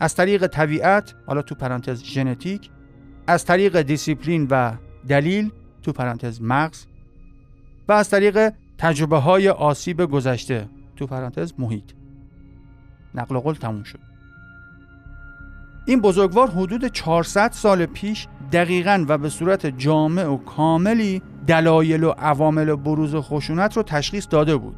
از 0.00 0.14
طریق 0.14 0.46
طبیعت 0.46 1.14
حالا 1.26 1.42
تو 1.42 1.54
پرانتز 1.54 2.04
ژنتیک 2.04 2.70
از 3.26 3.44
طریق 3.44 3.82
دیسیپلین 3.82 4.46
و 4.50 4.72
دلیل 5.08 5.50
تو 5.82 5.92
پرانتز 5.92 6.42
مغز 6.42 6.86
و 7.88 7.92
از 7.92 8.10
طریق 8.10 8.52
تجربه 8.78 9.18
های 9.18 9.48
آسیب 9.48 10.04
گذشته 10.04 10.68
تو 10.96 11.06
پرانتز 11.06 11.52
محیط. 11.58 11.84
نقل 13.14 13.38
قول 13.38 13.54
تموم 13.54 13.82
شد. 13.82 13.98
این 15.86 16.00
بزرگوار 16.00 16.50
حدود 16.50 16.84
400 16.86 17.52
سال 17.52 17.86
پیش 17.86 18.28
دقیقا 18.52 19.04
و 19.08 19.18
به 19.18 19.28
صورت 19.28 19.66
جامع 19.66 20.24
و 20.24 20.36
کاملی 20.36 21.22
دلایل 21.46 22.04
و 22.04 22.10
عوامل 22.10 22.74
بروز 22.74 23.14
خشونت 23.14 23.76
رو 23.76 23.82
تشخیص 23.82 24.26
داده 24.30 24.56
بود. 24.56 24.76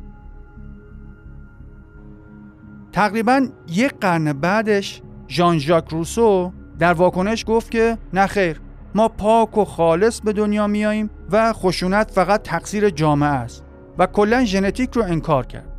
تقریبا 2.93 3.49
یک 3.69 3.95
قرن 4.01 4.33
بعدش 4.33 5.03
ژان 5.29 5.59
ژاک 5.59 5.85
روسو 5.89 6.53
در 6.79 6.93
واکنش 6.93 7.45
گفت 7.49 7.71
که 7.71 7.99
نخیر 8.13 8.61
ما 8.95 9.09
پاک 9.09 9.59
و 9.59 9.65
خالص 9.65 10.21
به 10.21 10.33
دنیا 10.33 10.67
میاییم 10.67 11.11
و 11.31 11.53
خشونت 11.53 12.11
فقط 12.11 12.43
تقصیر 12.43 12.91
جامعه 12.91 13.29
است 13.29 13.65
و 13.99 14.07
کلا 14.07 14.45
ژنتیک 14.45 14.91
رو 14.93 15.03
انکار 15.03 15.47
کرد. 15.47 15.73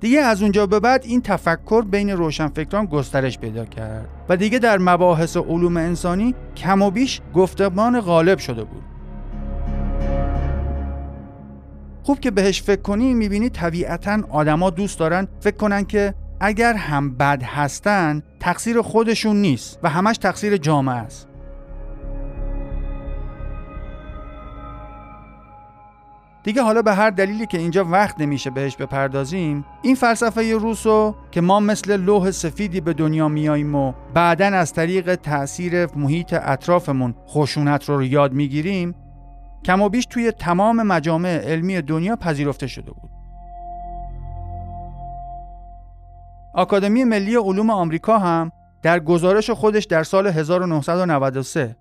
دیگه 0.00 0.20
از 0.20 0.42
اونجا 0.42 0.66
به 0.66 0.80
بعد 0.80 1.04
این 1.04 1.22
تفکر 1.22 1.82
بین 1.82 2.10
روشنفکران 2.10 2.86
گسترش 2.86 3.38
پیدا 3.38 3.64
کرد 3.64 4.08
و 4.28 4.36
دیگه 4.36 4.58
در 4.58 4.78
مباحث 4.78 5.36
علوم 5.36 5.76
انسانی 5.76 6.34
کم 6.56 6.82
و 6.82 6.90
بیش 6.90 7.20
گفتمان 7.34 8.00
غالب 8.00 8.38
شده 8.38 8.64
بود. 8.64 8.82
خوب 12.02 12.20
که 12.20 12.30
بهش 12.30 12.62
فکر 12.62 12.82
کنی 12.82 13.14
می‌بینی 13.14 13.50
طبیعتا 13.50 14.18
آدما 14.30 14.70
دوست 14.70 14.98
دارن 14.98 15.28
فکر 15.40 15.56
کنن 15.56 15.84
که 15.84 16.14
اگر 16.40 16.74
هم 16.74 17.16
بد 17.16 17.42
هستن 17.42 18.22
تقصیر 18.40 18.82
خودشون 18.82 19.36
نیست 19.36 19.78
و 19.82 19.88
همش 19.88 20.18
تقصیر 20.18 20.56
جامعه 20.56 20.94
است. 20.94 21.28
دیگه 26.42 26.62
حالا 26.62 26.82
به 26.82 26.94
هر 26.94 27.10
دلیلی 27.10 27.46
که 27.46 27.58
اینجا 27.58 27.84
وقت 27.84 28.20
نمیشه 28.20 28.50
بهش 28.50 28.76
بپردازیم 28.76 29.64
این 29.82 29.94
فلسفه 29.94 30.54
روسو 30.54 31.14
که 31.30 31.40
ما 31.40 31.60
مثل 31.60 31.96
لوح 31.96 32.30
سفیدی 32.30 32.80
به 32.80 32.92
دنیا 32.92 33.28
میاییم 33.28 33.74
و 33.74 33.92
بعدا 34.14 34.46
از 34.46 34.72
طریق 34.72 35.14
تاثیر 35.14 35.96
محیط 35.96 36.32
اطرافمون 36.32 37.14
خشونت 37.28 37.88
رو 37.88 38.02
یاد 38.02 38.32
می‌گیریم 38.32 38.94
کم 39.64 39.82
و 39.82 39.88
بیش 39.88 40.06
توی 40.06 40.32
تمام 40.32 40.82
مجامع 40.82 41.28
علمی 41.28 41.82
دنیا 41.82 42.16
پذیرفته 42.16 42.66
شده 42.66 42.90
بود. 42.90 43.17
آکادمی 46.58 47.04
ملی 47.04 47.36
علوم 47.36 47.70
آمریکا 47.70 48.18
هم 48.18 48.52
در 48.82 49.00
گزارش 49.00 49.50
خودش 49.50 49.84
در 49.84 50.02
سال 50.02 50.26
1993 50.26 51.76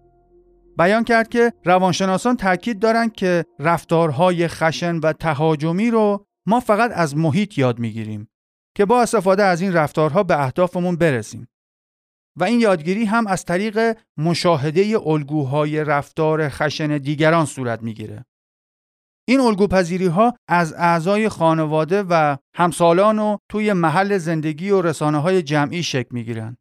بیان 0.77 1.03
کرد 1.03 1.29
که 1.29 1.53
روانشناسان 1.65 2.37
تاکید 2.37 2.79
دارند 2.79 3.13
که 3.13 3.45
رفتارهای 3.59 4.47
خشن 4.47 4.95
و 4.95 5.13
تهاجمی 5.13 5.91
رو 5.91 6.25
ما 6.45 6.59
فقط 6.59 6.91
از 6.95 7.17
محیط 7.17 7.57
یاد 7.57 7.79
می‌گیریم 7.79 8.29
که 8.75 8.85
با 8.85 9.01
استفاده 9.01 9.43
از 9.43 9.61
این 9.61 9.73
رفتارها 9.73 10.23
به 10.23 10.43
اهدافمون 10.43 10.95
برسیم 10.95 11.47
و 12.35 12.43
این 12.43 12.59
یادگیری 12.59 13.05
هم 13.05 13.27
از 13.27 13.45
طریق 13.45 13.97
مشاهده 14.17 14.97
الگوهای 15.05 15.83
رفتار 15.83 16.49
خشن 16.49 16.97
دیگران 16.97 17.45
صورت 17.45 17.83
می‌گیره. 17.83 18.25
این 19.29 19.39
الگوپذیری 19.39 20.07
ها 20.07 20.33
از 20.47 20.73
اعضای 20.73 21.29
خانواده 21.29 22.03
و 22.09 22.37
همسالان 22.55 23.19
و 23.19 23.37
توی 23.49 23.73
محل 23.73 24.17
زندگی 24.17 24.69
و 24.69 24.81
رسانه 24.81 25.17
های 25.17 25.41
جمعی 25.41 25.83
شکل 25.83 26.09
می‌گیرن. 26.11 26.57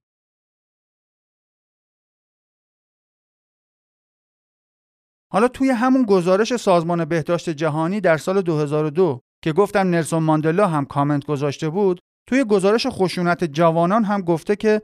حالا 5.32 5.48
توی 5.48 5.70
همون 5.70 6.02
گزارش 6.02 6.56
سازمان 6.56 7.04
بهداشت 7.04 7.50
جهانی 7.50 8.00
در 8.00 8.16
سال 8.16 8.42
2002 8.42 9.20
که 9.44 9.52
گفتم 9.52 9.90
نلسون 9.90 10.22
ماندلا 10.22 10.68
هم 10.68 10.84
کامنت 10.84 11.26
گذاشته 11.26 11.70
بود 11.70 12.00
توی 12.28 12.44
گزارش 12.44 12.86
خشونت 12.90 13.44
جوانان 13.44 14.04
هم 14.04 14.20
گفته 14.20 14.56
که 14.56 14.82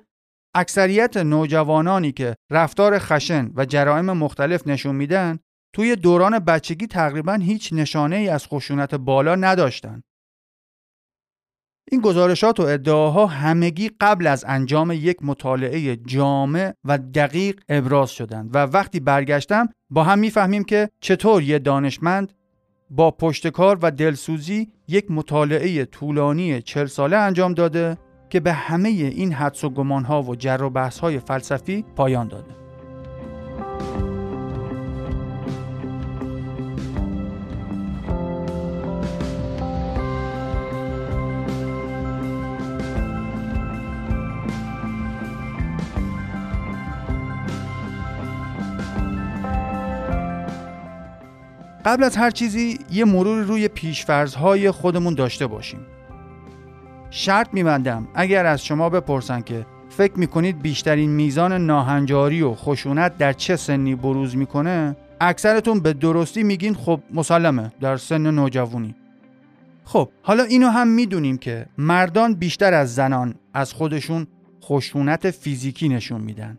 اکثریت 0.55 1.17
نوجوانانی 1.17 2.13
که 2.13 2.35
رفتار 2.51 2.99
خشن 2.99 3.51
و 3.55 3.65
جرائم 3.65 4.13
مختلف 4.13 4.67
نشون 4.67 4.97
میدن 4.97 5.39
توی 5.73 5.97
دوران 5.97 6.39
بچگی 6.39 6.87
تقریبا 6.87 7.35
هیچ 7.35 7.73
نشانه 7.73 8.17
ای 8.17 8.29
از 8.29 8.47
خشونت 8.47 8.95
بالا 8.95 9.35
نداشتن. 9.35 10.03
این 11.91 12.01
گزارشات 12.01 12.61
و 12.61 12.63
ادعاها 12.63 13.27
همگی 13.27 13.91
قبل 14.01 14.27
از 14.27 14.45
انجام 14.49 14.93
یک 14.93 15.17
مطالعه 15.23 15.97
جامع 15.97 16.73
و 16.85 16.99
دقیق 16.99 17.61
ابراز 17.69 18.11
شدند 18.11 18.51
و 18.55 18.59
وقتی 18.59 19.01
برگشتم 19.01 19.69
با 19.91 20.05
هم 20.05 20.19
می‌فهمیم 20.19 20.65
که 20.65 20.89
چطور 21.01 21.43
یه 21.43 21.59
دانشمند 21.59 22.33
با 22.91 23.11
پشتکار 23.11 23.79
و 23.83 23.91
دلسوزی 23.91 24.73
یک 24.89 25.11
مطالعه 25.11 25.85
طولانی 25.85 26.63
چل 26.63 26.87
ساله 26.87 27.17
انجام 27.17 27.55
داده 27.55 27.99
که 28.31 28.41
به 28.41 28.53
همه 28.53 28.89
این 28.89 29.33
حدس 29.33 29.65
و 29.65 29.71
گمانها 29.71 30.23
و 30.23 30.37
جر 30.37 30.63
و 30.63 30.71
بحث 30.71 30.99
های 30.99 31.19
فلسفی 31.19 31.85
پایان 31.97 32.29
داده. 32.29 32.55
قبل 51.85 52.05
از 52.05 52.17
هر 52.17 52.31
چیزی 52.31 52.79
یه 52.93 53.05
مرور 53.05 53.43
روی 53.43 53.69
پیشفرزهای 53.69 54.71
خودمون 54.71 55.15
داشته 55.15 55.47
باشیم. 55.47 55.81
شرط 57.11 57.49
میبندم 57.53 58.09
اگر 58.15 58.47
از 58.47 58.65
شما 58.65 58.89
بپرسن 58.89 59.41
که 59.41 59.67
فکر 59.89 60.19
می‌کنید 60.19 60.63
بیشترین 60.63 61.11
میزان 61.11 61.53
ناهنجاری 61.67 62.43
و 62.43 62.55
خشونت 62.55 63.19
در 63.19 63.33
چه 63.33 63.57
سنی 63.57 63.95
بروز 63.95 64.37
می‌کنه 64.37 64.97
اکثرتون 65.21 65.81
به 65.81 65.93
درستی 65.93 66.43
میگین 66.43 66.75
خب 66.75 67.01
مسلمه 67.15 67.73
در 67.81 67.97
سن 67.97 68.31
نوجوانی. 68.31 68.95
خب 69.85 70.09
حالا 70.23 70.43
اینو 70.43 70.69
هم 70.69 70.89
می‌دونیم 70.89 71.39
که 71.39 71.67
مردان 71.79 72.35
بیشتر 72.35 72.75
از 72.75 72.95
زنان 72.95 73.35
از 73.55 73.73
خودشون 73.73 74.27
خشونت 74.63 75.31
فیزیکی 75.31 75.89
نشون 75.89 76.21
میدن. 76.21 76.59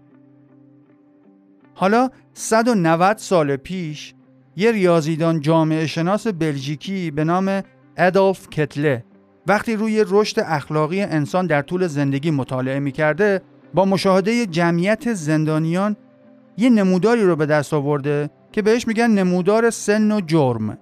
حالا 1.76 2.10
190 2.34 3.18
سال 3.18 3.56
پیش 3.56 4.14
یه 4.56 4.72
ریاضیدان 4.72 5.42
جامعه 5.42 5.88
شناس 5.88 6.28
بلژیکی 6.28 7.12
به 7.12 7.24
نام 7.24 7.62
ادولف 7.98 8.50
کتله. 8.50 9.04
وقتی 9.48 9.76
روی 9.76 10.06
رشد 10.08 10.40
اخلاقی 10.40 11.02
انسان 11.02 11.48
در 11.48 11.62
طول 11.62 11.88
زندگی 11.88 12.32
مطالعه 12.32 12.80
می‌کرده 12.80 13.42
با 13.74 13.86
مشاهده 13.86 14.46
جمعیت 14.46 15.14
زندانیان 15.14 15.96
یه 16.58 16.70
نموداری 16.70 17.24
رو 17.24 17.36
به 17.36 17.46
دست 17.46 17.74
آورده 17.74 18.30
که 18.52 18.62
بهش 18.62 18.88
میگن 18.88 19.12
نمودار 19.12 19.70
سن 19.70 20.12
و 20.12 20.22
جرم. 20.22 20.78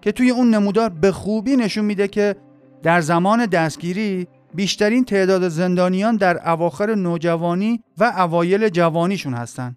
که 0.00 0.12
توی 0.12 0.30
اون 0.30 0.50
نمودار 0.50 0.88
به 0.88 1.12
خوبی 1.12 1.56
نشون 1.56 1.84
میده 1.84 2.08
که 2.08 2.36
در 2.82 3.00
زمان 3.00 3.46
دستگیری 3.46 4.26
بیشترین 4.54 5.04
تعداد 5.04 5.48
زندانیان 5.48 6.16
در 6.16 6.50
اواخر 6.50 6.94
نوجوانی 6.94 7.82
و 7.98 8.12
اوایل 8.16 8.68
جوانیشون 8.68 9.34
هستن. 9.34 9.76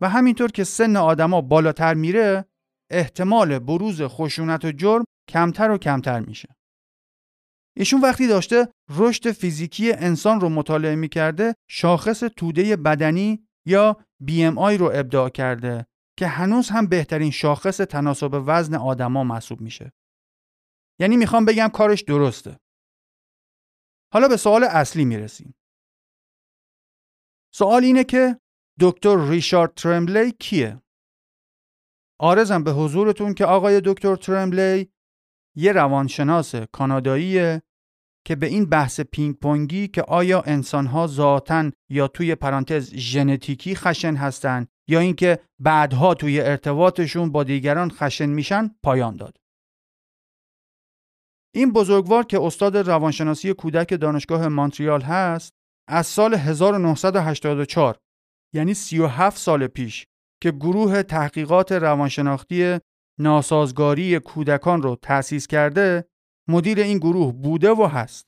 و 0.00 0.08
همینطور 0.08 0.50
که 0.50 0.64
سن 0.64 0.96
آدما 0.96 1.40
بالاتر 1.40 1.94
میره 1.94 2.44
احتمال 2.90 3.58
بروز 3.58 4.02
خشونت 4.02 4.64
و 4.64 4.72
جرم 4.72 5.04
کمتر 5.28 5.70
و 5.70 5.78
کمتر 5.78 6.20
میشه 6.20 6.56
ایشون 7.76 8.00
وقتی 8.00 8.26
داشته 8.26 8.68
رشد 8.90 9.30
فیزیکی 9.30 9.92
انسان 9.92 10.40
رو 10.40 10.48
مطالعه 10.48 10.94
می‌کرده 10.94 11.54
شاخص 11.68 12.20
توده 12.20 12.76
بدنی 12.76 13.48
یا 13.66 13.96
BMI 14.24 14.72
رو 14.78 14.90
ابداع 14.94 15.28
کرده 15.28 15.86
که 16.18 16.26
هنوز 16.26 16.68
هم 16.68 16.86
بهترین 16.86 17.30
شاخص 17.30 17.76
تناسب 17.76 18.42
وزن 18.46 18.74
آدما 18.74 19.24
محسوب 19.24 19.60
میشه. 19.60 19.92
یعنی 21.00 21.16
می‌خوام 21.16 21.44
بگم 21.44 21.68
کارش 21.68 22.02
درسته. 22.02 22.58
حالا 24.12 24.28
به 24.28 24.36
سوال 24.36 24.64
اصلی 24.64 25.04
می‌رسیم. 25.04 25.54
سوال 27.54 27.84
اینه 27.84 28.04
که 28.04 28.40
دکتر 28.80 29.28
ریشارد 29.28 29.74
ترمبلی 29.74 30.32
کیه؟ 30.32 30.82
آرزم 32.20 32.64
به 32.64 32.72
حضورتون 32.72 33.34
که 33.34 33.44
آقای 33.44 33.80
دکتر 33.84 34.16
ترمبلی 34.16 34.92
یه 35.56 35.72
روانشناس 35.72 36.54
کاناداییه 36.54 37.62
که 38.26 38.36
به 38.36 38.46
این 38.46 38.66
بحث 38.66 39.00
پینگ 39.00 39.34
پونگی 39.34 39.88
که 39.88 40.02
آیا 40.02 40.40
انسانها 40.40 41.06
ذاتن 41.06 41.72
یا 41.90 42.08
توی 42.08 42.34
پرانتز 42.34 42.94
ژنتیکی 42.94 43.74
خشن 43.74 44.14
هستن 44.14 44.66
یا 44.88 45.00
اینکه 45.00 45.38
بعدها 45.58 46.14
توی 46.14 46.40
ارتباطشون 46.40 47.32
با 47.32 47.44
دیگران 47.44 47.90
خشن 47.90 48.26
میشن 48.26 48.74
پایان 48.82 49.16
داد. 49.16 49.36
این 51.54 51.72
بزرگوار 51.72 52.24
که 52.24 52.40
استاد 52.40 52.76
روانشناسی 52.76 53.52
کودک 53.52 54.00
دانشگاه 54.00 54.48
مانتریال 54.48 55.02
هست 55.02 55.54
از 55.88 56.06
سال 56.06 56.34
1984 56.34 57.98
یعنی 58.56 58.74
37 58.74 59.38
سال 59.38 59.66
پیش 59.66 60.06
که 60.42 60.50
گروه 60.50 61.02
تحقیقات 61.02 61.72
روانشناختی 61.72 62.78
ناسازگاری 63.20 64.18
کودکان 64.18 64.82
رو 64.82 64.96
تأسیس 65.02 65.46
کرده 65.46 66.04
مدیر 66.48 66.80
این 66.80 66.98
گروه 66.98 67.32
بوده 67.32 67.70
و 67.70 67.86
هست. 67.86 68.26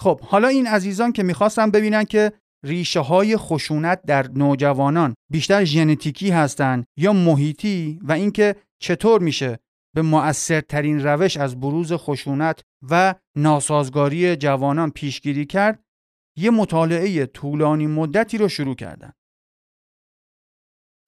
خب 0.00 0.20
حالا 0.20 0.48
این 0.48 0.66
عزیزان 0.66 1.12
که 1.12 1.22
می‌خواستن 1.22 1.70
ببینن 1.70 2.04
که 2.04 2.32
ریشه 2.64 3.00
های 3.00 3.36
خشونت 3.36 4.02
در 4.02 4.28
نوجوانان 4.28 5.14
بیشتر 5.30 5.64
ژنتیکی 5.64 6.30
هستند 6.30 6.84
یا 6.96 7.12
محیطی 7.12 7.98
و 8.02 8.12
اینکه 8.12 8.56
چطور 8.82 9.20
میشه 9.20 9.58
به 9.94 10.02
مؤثرترین 10.02 11.00
روش 11.00 11.36
از 11.36 11.60
بروز 11.60 11.92
خشونت 11.92 12.62
و 12.90 13.14
ناسازگاری 13.36 14.36
جوانان 14.36 14.90
پیشگیری 14.90 15.46
کرد 15.46 15.84
یه 16.40 16.50
مطالعه 16.50 17.26
طولانی 17.26 17.86
مدتی 17.86 18.38
رو 18.38 18.48
شروع 18.48 18.74
کردن. 18.74 19.12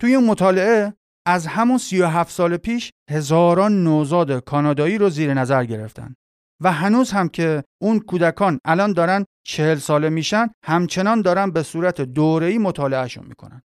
توی 0.01 0.17
مطالعه 0.17 0.95
از 1.27 1.47
همون 1.47 1.79
37 1.79 2.31
سال 2.31 2.57
پیش 2.57 2.93
هزاران 3.11 3.85
نوزاد 3.85 4.45
کانادایی 4.45 4.99
رو 4.99 5.11
زیر 5.11 5.35
نظر 5.35 5.65
گرفتن 5.65 6.15
و 6.63 6.73
هنوز 6.73 7.11
هم 7.11 7.29
که 7.29 7.65
اون 7.83 8.01
کودکان 8.01 8.59
الان 8.65 8.93
دارن 8.93 9.25
چهل 9.47 9.79
ساله 9.79 10.09
میشن 10.09 10.51
همچنان 10.65 11.23
دارن 11.23 11.51
به 11.51 11.63
صورت 11.63 12.01
دوره‌ای 12.01 12.59
مطالعهشون 12.59 13.27
می‌کنن. 13.27 13.63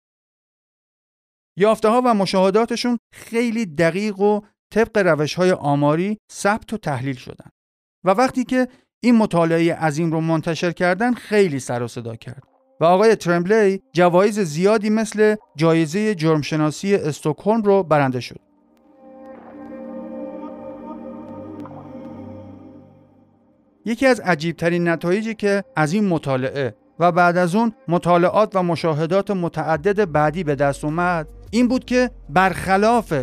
یافته 1.59 1.89
ها 1.89 2.03
و 2.05 2.15
مشاهداتشون 2.15 2.99
خیلی 3.13 3.67
دقیق 3.67 4.21
و 4.21 4.41
طبق 4.73 4.99
روش 4.99 5.35
های 5.35 5.53
آماری 5.53 6.19
ثبت 6.33 6.73
و 6.73 6.77
تحلیل 6.77 7.17
شدن. 7.17 7.51
و 8.05 8.11
وقتی 8.11 8.45
که 8.45 8.69
این 9.01 9.17
مطالعه 9.17 9.75
عظیم 9.75 10.13
رو 10.13 10.21
منتشر 10.21 10.73
کردن 10.73 11.15
خیلی 11.15 11.59
سر 11.59 11.83
و 11.83 11.89
صدا 11.89 12.17
کرد 12.17 12.43
و 12.81 12.85
آقای 12.85 13.17
ترمبلی 13.17 13.83
جوایز 13.93 14.41
زیادی 14.41 14.91
مثل 14.91 15.37
جایزه 15.57 16.15
جرمشناسی 16.15 16.95
استکهلم 16.95 17.63
رو 17.63 17.83
برنده 17.83 18.21
شد. 18.21 18.41
یکی 23.85 24.07
از 24.07 24.21
عجیبترین 24.21 24.89
نتایجی 24.89 25.35
که 25.35 25.65
از 25.77 25.93
این 25.93 26.09
مطالعه 26.09 26.75
و 26.99 27.13
بعد 27.13 27.37
از 27.37 27.55
اون 27.55 27.73
مطالعات 27.89 28.57
و 28.57 28.63
مشاهدات 28.63 29.31
متعدد 29.31 30.13
بعدی 30.13 30.45
به 30.45 30.55
دست 30.55 30.85
اومد 30.85 31.29
این 31.51 31.69
بود 31.69 31.85
که 31.85 32.11
برخلاف 32.29 33.15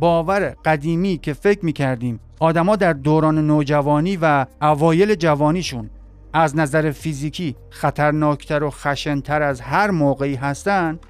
باور 0.00 0.56
قدیمی 0.64 1.18
که 1.18 1.32
فکر 1.32 1.64
می 1.64 1.72
کردیم 1.72 2.20
آدما 2.40 2.76
در 2.76 2.92
دوران 2.92 3.46
نوجوانی 3.46 4.18
و 4.22 4.46
اوایل 4.62 5.14
جوانیشون 5.14 5.90
از 6.32 6.56
نظر 6.56 6.90
فیزیکی 6.90 7.56
خطرناکتر 7.70 8.62
و 8.62 8.70
خشنتر 8.70 9.42
از 9.42 9.60
هر 9.60 9.90
موقعی 9.90 10.34
هستند 10.34 11.00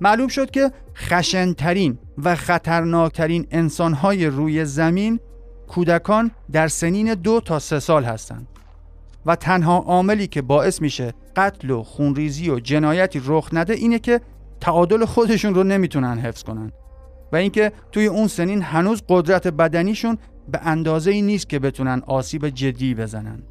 معلوم 0.00 0.28
شد 0.28 0.50
که 0.50 0.72
خشنترین 0.96 1.98
و 2.24 2.34
خطرناکترین 2.34 3.46
انسانهای 3.50 4.26
روی 4.26 4.64
زمین 4.64 5.20
کودکان 5.68 6.30
در 6.52 6.68
سنین 6.68 7.14
دو 7.14 7.40
تا 7.40 7.58
سه 7.58 7.80
سال 7.80 8.04
هستند 8.04 8.46
و 9.26 9.36
تنها 9.36 9.78
عاملی 9.78 10.26
که 10.26 10.42
باعث 10.42 10.82
میشه 10.82 11.14
قتل 11.36 11.70
و 11.70 11.82
خونریزی 11.82 12.50
و 12.50 12.60
جنایتی 12.60 13.22
رخ 13.26 13.48
نده 13.52 13.74
اینه 13.74 13.98
که 13.98 14.20
تعادل 14.60 15.04
خودشون 15.04 15.54
رو 15.54 15.64
نمی‌تونن 15.64 16.18
حفظ 16.18 16.42
کنن. 16.42 16.72
و 17.32 17.36
اینکه 17.36 17.72
توی 17.92 18.06
اون 18.06 18.26
سنین 18.26 18.62
هنوز 18.62 19.02
قدرت 19.08 19.48
بدنیشون 19.48 20.18
به 20.52 20.60
اندازه 20.62 21.10
ای 21.10 21.22
نیست 21.22 21.48
که 21.48 21.58
بتونن 21.58 22.02
آسیب 22.06 22.48
جدی 22.48 22.94
بزنن. 22.94 23.42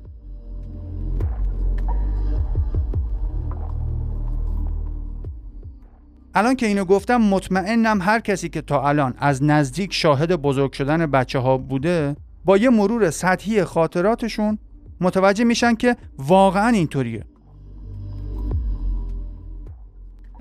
الان 6.37 6.55
که 6.55 6.65
اینو 6.65 6.85
گفتم 6.85 7.17
مطمئنم 7.17 8.01
هر 8.01 8.19
کسی 8.19 8.49
که 8.49 8.61
تا 8.61 8.87
الان 8.87 9.13
از 9.17 9.43
نزدیک 9.43 9.93
شاهد 9.93 10.35
بزرگ 10.35 10.73
شدن 10.73 11.05
بچه 11.05 11.39
ها 11.39 11.57
بوده 11.57 12.15
با 12.45 12.57
یه 12.57 12.69
مرور 12.69 13.09
سطحی 13.09 13.63
خاطراتشون 13.63 14.57
متوجه 15.01 15.43
میشن 15.43 15.75
که 15.75 15.95
واقعا 16.17 16.67
اینطوریه. 16.67 17.23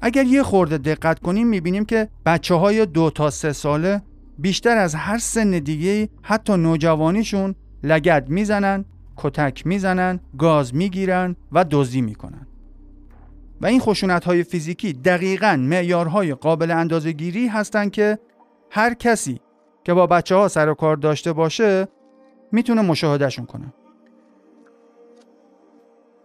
اگر 0.06 0.24
یه 0.24 0.42
خورده 0.42 0.78
دقت 0.78 1.18
کنیم 1.18 1.46
می‌بینیم 1.46 1.84
که 1.84 2.08
بچه 2.26 2.54
های 2.54 2.86
دو 2.86 3.10
تا 3.10 3.30
سه 3.30 3.52
ساله 3.52 4.02
بیشتر 4.38 4.76
از 4.76 4.94
هر 4.94 5.18
سن 5.18 5.50
دیگه 5.50 6.08
حتی 6.22 6.56
نوجوانیشون 6.56 7.54
لگد 7.82 8.28
می‌زنن 8.28 8.84
کتک 9.16 9.66
می‌زنن 9.66 10.20
گاز 10.38 10.74
می‌گیرن 10.74 11.36
و 11.52 11.64
دزدی 11.70 12.02
می‌کنن. 12.02 12.46
و 13.60 13.66
این 13.66 13.80
خشونت 13.80 14.24
های 14.24 14.42
فیزیکی 14.42 14.92
دقیقا 14.92 15.56
معیارهای 15.60 16.34
قابل 16.34 16.70
اندازه 16.70 17.12
گیری 17.12 17.46
هستند 17.46 17.90
که 17.90 18.18
هر 18.70 18.94
کسی 18.94 19.40
که 19.84 19.94
با 19.94 20.06
بچه 20.06 20.34
ها 20.34 20.48
سر 20.48 20.68
و 20.68 20.74
کار 20.74 20.96
داشته 20.96 21.32
باشه 21.32 21.88
می‌تونه 22.52 22.82
مشاهدهشون 22.82 23.46
کنه. 23.46 23.72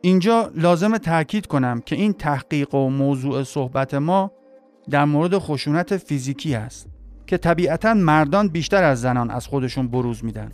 اینجا 0.01 0.51
لازم 0.55 0.97
تاکید 0.97 1.47
کنم 1.47 1.81
که 1.81 1.95
این 1.95 2.13
تحقیق 2.13 2.75
و 2.75 2.89
موضوع 2.89 3.43
صحبت 3.43 3.93
ما 3.93 4.31
در 4.89 5.05
مورد 5.05 5.37
خشونت 5.37 5.97
فیزیکی 5.97 6.55
است 6.55 6.87
که 7.27 7.37
طبیعتا 7.37 7.93
مردان 7.93 8.47
بیشتر 8.47 8.83
از 8.83 9.01
زنان 9.01 9.31
از 9.31 9.47
خودشون 9.47 9.87
بروز 9.87 10.25
میدن. 10.25 10.51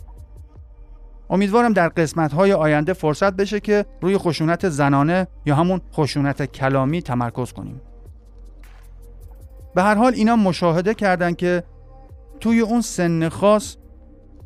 امیدوارم 1.30 1.72
در 1.72 1.88
قسمت 1.88 2.32
های 2.32 2.52
آینده 2.52 2.92
فرصت 2.92 3.32
بشه 3.32 3.60
که 3.60 3.86
روی 4.00 4.18
خشونت 4.18 4.68
زنانه 4.68 5.26
یا 5.46 5.54
همون 5.54 5.80
خشونت 5.92 6.44
کلامی 6.44 7.02
تمرکز 7.02 7.52
کنیم. 7.52 7.80
به 9.74 9.82
هر 9.82 9.94
حال 9.94 10.14
اینا 10.14 10.36
مشاهده 10.36 10.94
کردن 10.94 11.34
که 11.34 11.62
توی 12.40 12.60
اون 12.60 12.80
سن 12.80 13.28
خاص 13.28 13.76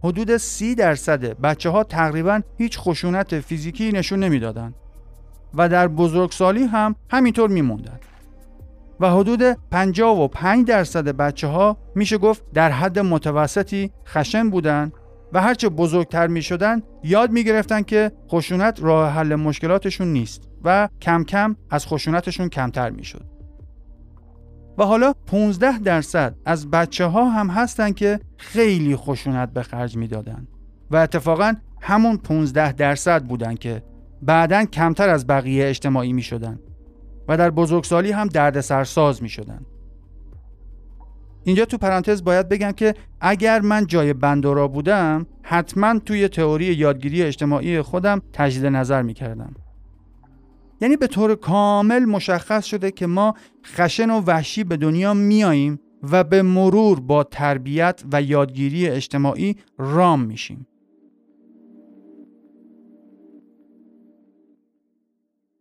حدود 0.05 0.37
سی 0.37 0.75
درصد 0.75 1.41
بچه 1.41 1.71
ها 1.71 1.85
تقریبا 1.85 2.41
هیچ 2.59 2.79
خشونت 2.79 3.41
فیزیکی 3.41 3.93
نشون 3.93 4.19
نمی‌دادن. 4.19 4.75
و 5.55 5.69
در 5.69 5.89
بزرگسالی 5.89 6.65
هم 6.65 6.95
همینطور 7.11 7.51
میموندن 7.51 7.99
و 9.01 9.11
حدود 9.11 9.43
55 9.71 10.67
درصد 10.67 11.09
بچه 11.09 11.47
ها 11.47 11.77
میشه 11.95 12.19
گفت 12.19 12.43
در 12.55 12.71
حد 12.71 12.99
متوسطی 12.99 13.91
خشن 14.07 14.51
بودن 14.51 14.93
و 15.33 15.41
هرچه 15.41 15.69
بزرگتر 15.69 16.27
می 16.27 16.43
شدن 16.43 16.83
یاد 17.05 17.31
می 17.31 17.45
گرفتن 17.45 17.83
که 17.83 18.13
خشونت 18.29 18.83
راه 18.83 19.11
حل 19.11 19.35
مشکلاتشون 19.35 20.09
نیست 20.09 20.43
و 20.65 20.89
کم 21.01 21.25
کم 21.25 21.57
از 21.71 21.87
خشونتشون 21.87 22.49
کمتر 22.49 22.91
می 22.91 23.05
شد. 23.05 23.25
و 24.79 24.85
حالا 24.85 25.13
15 25.27 25.79
درصد 25.79 26.35
از 26.45 26.71
بچه 26.71 27.05
ها 27.05 27.31
هم 27.31 27.49
هستن 27.49 27.93
که 27.93 28.21
خیلی 28.37 28.97
خشونت 28.97 29.53
به 29.53 29.63
خرج 29.63 29.97
می‌دادن 29.97 30.47
و 30.91 30.97
اتفاقا 30.97 31.55
همون 31.81 32.17
15 32.17 32.73
درصد 32.73 33.23
بودن 33.23 33.55
که 33.55 33.83
بعدا 34.23 34.65
کمتر 34.65 35.09
از 35.09 35.27
بقیه 35.27 35.69
اجتماعی 35.69 36.13
می 36.13 36.23
شدن 36.23 36.59
و 37.29 37.37
در 37.37 37.51
بزرگسالی 37.51 38.13
هم 38.13 38.27
دردسرساز 38.27 39.23
می 39.23 39.29
شدن. 39.29 39.67
اینجا 41.45 41.65
تو 41.65 41.79
پرانتز 41.79 42.25
باید 42.25 42.49
بگم 42.49 42.73
که 42.73 42.95
اگر 43.21 43.61
من 43.61 43.87
جای 43.87 44.13
بندورا 44.13 44.69
بودم 44.69 45.27
حتما 45.43 45.99
توی 45.99 46.29
تئوری 46.29 46.65
یادگیری 46.65 47.23
اجتماعی 47.23 47.83
خودم 47.83 48.23
تجدید 48.33 48.67
نظر 48.67 49.03
می 49.03 49.15
کردم. 49.15 49.55
یعنی 50.81 50.97
به 50.97 51.07
طور 51.07 51.35
کامل 51.35 52.05
مشخص 52.05 52.65
شده 52.65 52.91
که 52.91 53.07
ما 53.07 53.35
خشن 53.67 54.11
و 54.11 54.21
وحشی 54.21 54.65
به 54.65 54.77
دنیا 54.77 55.15
میاییم 55.15 55.81
و 56.03 56.25
به 56.25 56.43
مرور 56.43 57.01
با 57.01 57.25
تربیت 57.25 58.03
و 58.13 58.23
یادگیری 58.23 58.89
اجتماعی 58.89 59.57
رام 59.79 60.21
میشیم. 60.21 60.67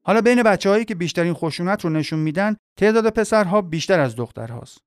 حالا 0.09 0.21
بین 0.21 0.43
بچه 0.43 0.69
هایی 0.69 0.85
که 0.85 0.95
بیشترین 0.95 1.33
خشونت 1.33 1.85
رو 1.85 1.89
نشون 1.89 2.19
میدن 2.19 2.55
تعداد 2.79 3.09
پسرها 3.09 3.61
بیشتر 3.61 3.99
از 3.99 4.15
دخترهاست. 4.15 4.77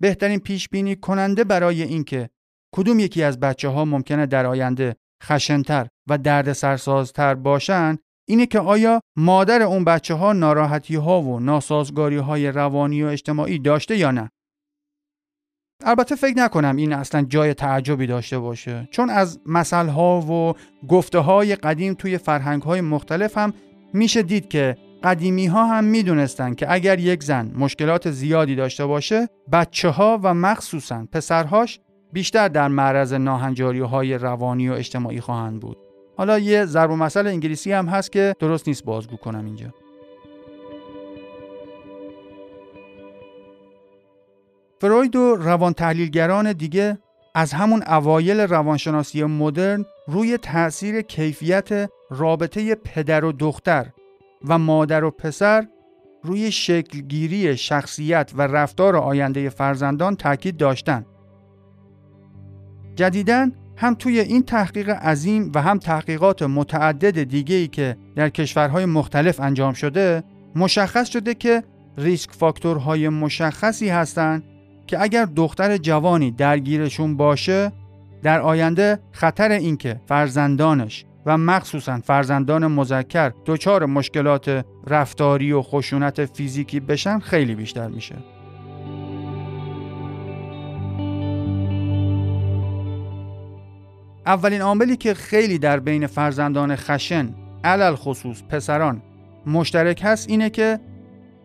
بهترین 0.00 0.38
پیش 0.38 0.68
بینی 0.68 0.96
کننده 0.96 1.44
برای 1.44 1.82
اینکه 1.82 2.30
کدوم 2.74 3.00
یکی 3.00 3.22
از 3.22 3.40
بچه 3.40 3.68
ها 3.68 3.84
ممکنه 3.84 4.26
در 4.26 4.46
آینده 4.46 4.96
خشنتر 5.22 5.86
و 6.08 6.18
درد 6.18 6.52
سرسازتر 6.52 7.34
باشن 7.34 7.98
اینه 8.28 8.46
که 8.46 8.58
آیا 8.58 9.00
مادر 9.16 9.62
اون 9.62 9.84
بچه 9.84 10.14
ها 10.14 10.32
ناراحتی 10.32 10.96
ها 10.96 11.22
و 11.22 11.40
ناسازگاری 11.40 12.16
های 12.16 12.48
روانی 12.48 13.02
و 13.02 13.06
اجتماعی 13.06 13.58
داشته 13.58 13.96
یا 13.96 14.10
نه 14.10 14.30
البته 15.84 16.14
فکر 16.14 16.36
نکنم 16.36 16.76
این 16.76 16.92
اصلا 16.92 17.22
جای 17.22 17.54
تعجبی 17.54 18.06
داشته 18.06 18.38
باشه 18.38 18.88
چون 18.90 19.10
از 19.10 19.40
مسئله 19.46 19.90
ها 19.92 20.20
و 20.20 20.54
گفته 20.88 21.18
های 21.18 21.56
قدیم 21.56 21.94
توی 21.94 22.18
فرهنگ 22.18 22.62
های 22.62 22.80
مختلف 22.80 23.38
هم 23.38 23.54
میشه 23.92 24.22
دید 24.22 24.48
که 24.48 24.76
قدیمی 25.04 25.46
ها 25.46 25.66
هم 25.66 25.84
می‌دونستند 25.84 26.56
که 26.56 26.72
اگر 26.72 26.98
یک 26.98 27.22
زن 27.22 27.52
مشکلات 27.58 28.10
زیادی 28.10 28.56
داشته 28.56 28.86
باشه 28.86 29.28
بچه 29.52 29.88
ها 29.88 30.20
و 30.22 30.34
مخصوصا 30.34 31.06
پسرهاش 31.12 31.80
بیشتر 32.12 32.48
در 32.48 32.68
معرض 32.68 33.12
ناهنجاری 33.12 33.80
های 33.80 34.14
روانی 34.14 34.68
و 34.68 34.72
اجتماعی 34.72 35.20
خواهند 35.20 35.60
بود. 35.60 35.76
حالا 36.16 36.38
یه 36.38 36.64
ضرب 36.64 36.90
مسئله 36.90 37.30
انگلیسی 37.30 37.72
هم 37.72 37.86
هست 37.86 38.12
که 38.12 38.34
درست 38.38 38.68
نیست 38.68 38.84
بازگو 38.84 39.16
کنم 39.16 39.44
اینجا. 39.44 39.66
فروید 44.80 45.16
و 45.16 45.36
روان 45.36 45.72
تحلیلگران 45.72 46.52
دیگه 46.52 46.98
از 47.34 47.52
همون 47.52 47.82
اوایل 47.82 48.40
روانشناسی 48.40 49.24
مدرن 49.24 49.84
روی 50.06 50.38
تاثیر 50.38 51.00
کیفیت 51.00 51.90
رابطه 52.10 52.74
پدر 52.74 53.24
و 53.24 53.32
دختر 53.32 53.86
و 54.44 54.58
مادر 54.58 55.04
و 55.04 55.10
پسر 55.10 55.66
روی 56.22 56.50
شکلگیری 56.50 57.56
شخصیت 57.56 58.32
و 58.34 58.42
رفتار 58.42 58.96
آینده 58.96 59.48
فرزندان 59.48 60.16
تاکید 60.16 60.56
داشتند. 60.56 61.06
جدیداً 62.94 63.50
هم 63.76 63.94
توی 63.94 64.20
این 64.20 64.42
تحقیق 64.42 64.90
عظیم 64.90 65.52
و 65.54 65.62
هم 65.62 65.78
تحقیقات 65.78 66.42
متعدد 66.42 67.22
دیگه 67.22 67.54
ای 67.54 67.68
که 67.68 67.96
در 68.16 68.28
کشورهای 68.28 68.84
مختلف 68.84 69.40
انجام 69.40 69.72
شده 69.72 70.24
مشخص 70.56 71.08
شده 71.08 71.34
که 71.34 71.62
ریسک 71.98 72.30
فاکتورهای 72.32 73.08
مشخصی 73.08 73.88
هستند 73.88 74.44
که 74.86 75.02
اگر 75.02 75.24
دختر 75.24 75.76
جوانی 75.76 76.30
درگیرشون 76.30 77.16
باشه 77.16 77.72
در 78.22 78.40
آینده 78.40 78.98
خطر 79.12 79.50
اینکه 79.50 80.00
فرزندانش 80.06 81.04
و 81.28 81.38
مخصوصا 81.38 82.00
فرزندان 82.04 82.66
مذکر 82.66 83.32
دچار 83.46 83.86
مشکلات 83.86 84.64
رفتاری 84.86 85.52
و 85.52 85.62
خشونت 85.62 86.24
فیزیکی 86.24 86.80
بشن 86.80 87.18
خیلی 87.18 87.54
بیشتر 87.54 87.88
میشه. 87.88 88.14
اولین 94.26 94.60
عاملی 94.60 94.96
که 94.96 95.14
خیلی 95.14 95.58
در 95.58 95.80
بین 95.80 96.06
فرزندان 96.06 96.76
خشن 96.76 97.34
علل 97.64 97.94
خصوص 97.94 98.42
پسران 98.42 99.02
مشترک 99.46 100.00
هست 100.04 100.30
اینه 100.30 100.50
که 100.50 100.80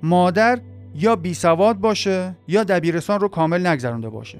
مادر 0.03 0.59
یا 0.95 1.15
بی 1.15 1.33
سواد 1.33 1.77
باشه 1.77 2.35
یا 2.47 2.63
دبیرستان 2.63 3.19
رو 3.19 3.27
کامل 3.27 3.67
نگذرونده 3.67 4.09
باشه 4.09 4.39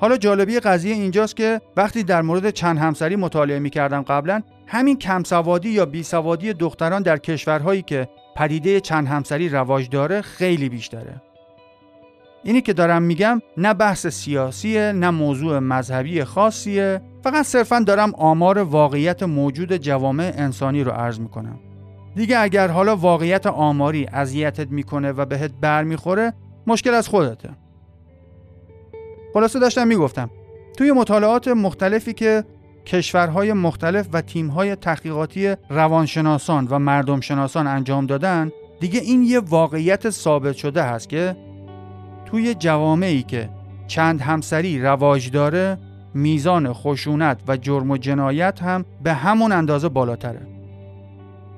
حالا 0.00 0.16
جالبی 0.16 0.60
قضیه 0.60 0.94
اینجاست 0.94 1.36
که 1.36 1.60
وقتی 1.76 2.02
در 2.02 2.22
مورد 2.22 2.50
چند 2.50 2.78
همسری 2.78 3.16
مطالعه 3.16 3.58
می 3.58 3.70
کردم 3.70 4.02
قبلا 4.02 4.42
همین 4.66 4.98
کمسوادی 4.98 5.68
یا 5.68 5.86
بیسوادی 5.86 6.52
دختران 6.52 7.02
در 7.02 7.16
کشورهایی 7.16 7.82
که 7.82 8.08
پدیده 8.36 8.80
چند 8.80 9.06
همسری 9.06 9.48
رواج 9.48 9.88
داره 9.88 10.20
خیلی 10.20 10.68
بیشتره. 10.68 11.22
اینی 12.42 12.60
که 12.60 12.72
دارم 12.72 13.02
میگم 13.02 13.42
نه 13.56 13.74
بحث 13.74 14.06
سیاسیه 14.06 14.92
نه 14.92 15.10
موضوع 15.10 15.58
مذهبی 15.58 16.24
خاصیه 16.24 17.00
فقط 17.24 17.44
صرفا 17.44 17.80
دارم 17.80 18.14
آمار 18.14 18.58
واقعیت 18.58 19.22
موجود 19.22 19.76
جوامع 19.76 20.32
انسانی 20.36 20.84
رو 20.84 20.92
عرض 20.92 21.20
می‌کنم. 21.20 21.58
دیگه 22.14 22.38
اگر 22.38 22.68
حالا 22.68 22.96
واقعیت 22.96 23.46
آماری 23.46 24.06
اذیتت 24.12 24.70
می‌کنه 24.70 25.12
و 25.12 25.24
بهت 25.24 25.50
برمیخوره 25.60 26.32
مشکل 26.66 26.94
از 26.94 27.08
خودته. 27.08 27.50
خلاصه 29.38 29.58
داشتم 29.58 29.86
می‌گفتم 29.86 30.30
توی 30.78 30.92
مطالعات 30.92 31.48
مختلفی 31.48 32.12
که 32.12 32.44
کشورهای 32.86 33.52
مختلف 33.52 34.08
و 34.12 34.20
تیمهای 34.20 34.76
تحقیقاتی 34.76 35.54
روانشناسان 35.70 36.68
و 36.70 36.78
مردم 36.78 37.20
شناسان 37.20 37.66
انجام 37.66 38.06
دادن 38.06 38.52
دیگه 38.80 39.00
این 39.00 39.22
یه 39.22 39.40
واقعیت 39.40 40.10
ثابت 40.10 40.56
شده 40.56 40.82
هست 40.82 41.08
که 41.08 41.36
توی 42.26 42.54
جوامعی 42.54 43.22
که 43.22 43.50
چند 43.86 44.20
همسری 44.20 44.82
رواج 44.82 45.30
داره 45.30 45.78
میزان 46.14 46.72
خشونت 46.72 47.40
و 47.48 47.56
جرم 47.56 47.90
و 47.90 47.96
جنایت 47.96 48.62
هم 48.62 48.84
به 49.02 49.12
همون 49.12 49.52
اندازه 49.52 49.88
بالاتره. 49.88 50.46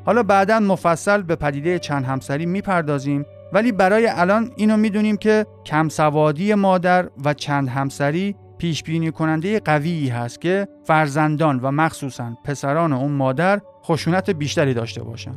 حالا 0.07 0.23
بعدا 0.23 0.61
مفصل 0.61 1.23
به 1.23 1.37
پدیده 1.37 1.79
چند 1.79 2.05
همسری 2.05 2.47
می‌پردازیم. 2.47 3.25
ولی 3.53 3.73
برای 3.73 4.07
الان 4.07 4.51
اینو 4.57 4.77
می‌دونیم 4.77 5.17
که 5.17 5.47
کم 5.67 5.89
سوادی 5.89 6.55
مادر 6.55 7.09
و 7.25 7.35
چند 7.35 7.69
همسری 7.69 8.37
پیش 8.59 8.83
بینی 8.83 9.11
کننده 9.11 9.61
قویی 9.61 10.09
هست 10.09 10.41
که 10.41 10.69
فرزندان 10.85 11.61
و 11.63 11.71
مخصوصا 11.71 12.37
پسران 12.45 12.93
اون 12.93 13.13
مادر 13.13 13.61
خشونت 13.85 14.31
بیشتری 14.31 14.75
داشته 14.75 15.03
باشن. 15.03 15.35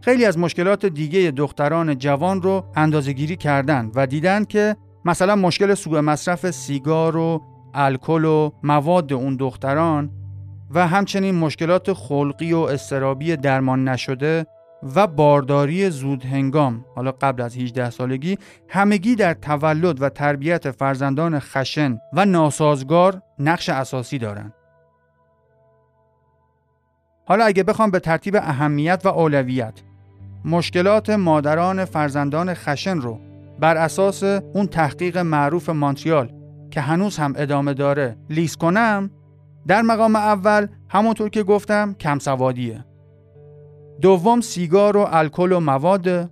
خیلی 0.00 0.24
از 0.24 0.38
مشکلات 0.38 0.86
دیگه 0.86 1.30
دختران 1.30 1.98
جوان 1.98 2.42
رو 2.42 2.64
اندازهگیری 2.76 3.36
کردن 3.36 3.90
و 3.94 4.06
دیدن 4.06 4.44
که 4.44 4.76
مثلا 5.04 5.36
مشکل 5.36 5.74
سوء 5.74 6.00
مصرف 6.00 6.50
سیگار 6.50 7.16
و 7.16 7.42
الکل 7.74 8.24
و 8.24 8.50
مواد 8.62 9.12
اون 9.12 9.36
دختران 9.36 10.10
و 10.74 10.86
همچنین 10.86 11.34
مشکلات 11.34 11.92
خلقی 11.92 12.52
و 12.52 12.58
استرابی 12.58 13.36
درمان 13.36 13.88
نشده 13.88 14.46
و 14.94 15.06
بارداری 15.06 15.90
زود 15.90 16.24
هنگام 16.24 16.84
حالا 16.94 17.12
قبل 17.12 17.42
از 17.42 17.56
18 17.56 17.90
سالگی 17.90 18.38
همگی 18.68 19.14
در 19.14 19.34
تولد 19.34 20.02
و 20.02 20.08
تربیت 20.08 20.70
فرزندان 20.70 21.38
خشن 21.38 21.98
و 22.12 22.24
ناسازگار 22.24 23.22
نقش 23.38 23.68
اساسی 23.68 24.18
دارند. 24.18 24.54
حالا 27.26 27.44
اگه 27.44 27.62
بخوام 27.62 27.90
به 27.90 28.00
ترتیب 28.00 28.36
اهمیت 28.36 29.00
و 29.04 29.08
اولویت 29.08 29.74
مشکلات 30.44 31.10
مادران 31.10 31.84
فرزندان 31.84 32.54
خشن 32.54 32.98
رو 33.00 33.20
بر 33.60 33.76
اساس 33.76 34.22
اون 34.22 34.66
تحقیق 34.66 35.18
معروف 35.18 35.68
مانتریال 35.68 36.32
که 36.70 36.80
هنوز 36.80 37.18
هم 37.18 37.34
ادامه 37.36 37.74
داره 37.74 38.16
لیست 38.30 38.58
کنم 38.58 39.10
در 39.66 39.82
مقام 39.82 40.16
اول 40.16 40.66
همونطور 40.88 41.28
که 41.28 41.42
گفتم 41.42 41.94
کم 41.94 42.18
سوادیه 42.18 42.84
دوم 44.00 44.40
سیگار 44.40 44.96
و 44.96 45.06
الکل 45.10 45.52
و 45.52 45.60
مواد. 45.60 46.30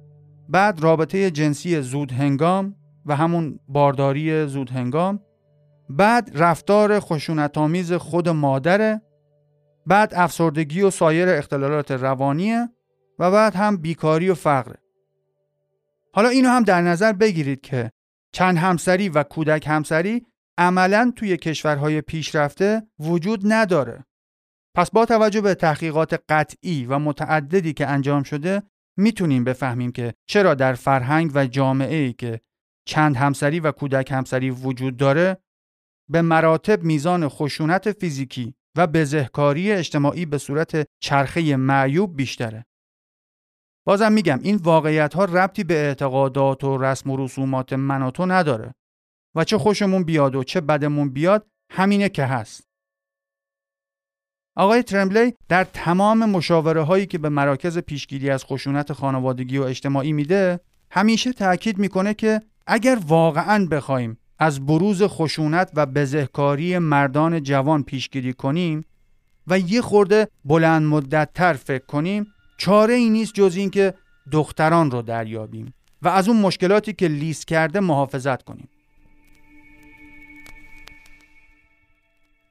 بعد 0.49 0.81
رابطه 0.83 1.31
جنسی 1.31 1.81
زود 1.81 2.13
هنگام 2.13 2.75
و 3.07 3.17
همون 3.17 3.61
بارداری 3.69 4.47
زود 4.47 4.71
هنگام 4.71 5.21
بعد 5.91 6.31
رفتار 6.35 7.01
خشونتآمیز 7.01 7.93
خود 7.93 8.29
مادره. 8.29 9.03
بعد 9.87 10.13
افسردگی 10.17 10.83
و 10.83 10.91
سایر 10.91 11.29
اختلالات 11.29 11.91
روانیه. 11.91 12.69
و 13.19 13.31
بعد 13.31 13.55
هم 13.55 13.77
بیکاری 13.77 14.31
و 14.31 14.35
فقره. 14.35 14.77
حالا 16.15 16.29
اینو 16.29 16.49
هم 16.49 16.63
در 16.63 16.83
نظر 16.83 17.13
بگیرید 17.13 17.61
که 17.61 17.91
چند 18.33 18.59
همسری 18.59 19.09
و 19.09 19.23
کودک 19.23 19.67
همسری 19.67 20.27
عملا 20.61 21.13
توی 21.17 21.37
کشورهای 21.37 22.01
پیشرفته 22.01 22.83
وجود 22.99 23.41
نداره. 23.45 24.05
پس 24.77 24.91
با 24.91 25.07
توجه 25.07 25.41
به 25.41 25.55
تحقیقات 25.55 26.23
قطعی 26.29 26.87
و 26.87 26.99
متعددی 26.99 27.73
که 27.73 27.87
انجام 27.87 28.23
شده 28.23 28.63
می‌تونیم 28.99 29.45
بفهمیم 29.45 29.93
که 29.93 30.15
چرا 30.29 30.55
در 30.55 30.75
فرهنگ 30.75 31.31
و 31.35 31.47
جامعه 31.47 31.97
ای 31.97 32.13
که 32.13 32.41
چند 32.87 33.17
همسری 33.17 33.61
و 33.61 33.73
کودک 33.73 34.13
همسری 34.13 34.51
وجود 34.51 34.97
داره 34.97 35.37
به 36.11 36.23
مراتب 36.23 36.83
میزان 36.83 37.29
خشونت 37.29 37.93
فیزیکی 37.93 38.55
و 38.77 38.87
بزهکاری 38.87 39.73
اجتماعی 39.73 40.27
به 40.27 40.39
صورت 40.39 40.87
چرخه 41.03 41.57
معیوب 41.57 42.17
بیشتره. 42.17 42.67
بازم 43.87 44.13
میگم 44.13 44.41
این 44.43 44.57
واقعیت 44.57 45.15
ها 45.15 45.25
ربطی 45.25 45.65
به 45.65 45.75
اعتقادات 45.75 46.65
و 46.65 46.79
رسم 46.79 47.11
و 47.11 47.17
رسومات 47.17 47.73
من 47.73 48.03
و 48.03 48.11
تو 48.11 48.27
نداره 48.27 48.75
و 49.35 49.45
چه 49.45 49.59
خوشمون 49.59 50.05
بیاد 50.05 50.35
و 50.35 50.45
چه 50.45 50.61
بدمون 50.61 51.11
بیاد 51.11 51.47
همینه 51.71 52.09
که 52.09 52.25
هست. 52.25 52.71
آقای 54.57 54.83
ترمبلی 54.83 55.35
در 55.49 55.65
تمام 55.65 56.31
مشاوره 56.31 56.83
هایی 56.83 57.07
که 57.07 57.19
به 57.19 57.29
مراکز 57.29 57.79
پیشگیری 57.79 58.31
از 58.31 58.45
خشونت 58.45 58.93
خانوادگی 58.93 59.59
و 59.59 59.63
اجتماعی 59.63 60.13
میده 60.13 60.61
همیشه 60.91 61.33
تاکید 61.33 61.79
می‌کنه 61.79 62.15
که 62.15 62.43
اگر 62.67 62.99
واقعا 63.07 63.67
بخوایم 63.67 64.19
از 64.39 64.67
بروز 64.67 65.03
خشونت 65.03 65.71
و 65.75 65.87
بزهکاری 65.87 66.79
مردان 66.79 67.43
جوان 67.43 67.83
پیشگیری 67.83 68.33
کنیم 68.33 68.85
و 69.47 69.59
یه 69.59 69.81
خورده 69.83 70.29
بلند 70.45 70.83
مدت 70.83 71.31
تر 71.35 71.53
فکر 71.53 71.87
کنیم 71.87 72.27
چاره 72.59 72.95
ای 72.95 73.11
نیست 73.11 73.35
جز 73.35 73.57
اینکه 73.57 73.95
دختران 74.33 74.91
رو 74.91 75.03
دریابیم 75.03 75.75
و 76.03 76.09
از 76.09 76.29
اون 76.29 76.41
مشکلاتی 76.41 76.93
که 76.93 77.09
لیست 77.09 77.47
کرده 77.47 77.81
محافظت 77.81 78.43
کنیم 78.43 78.69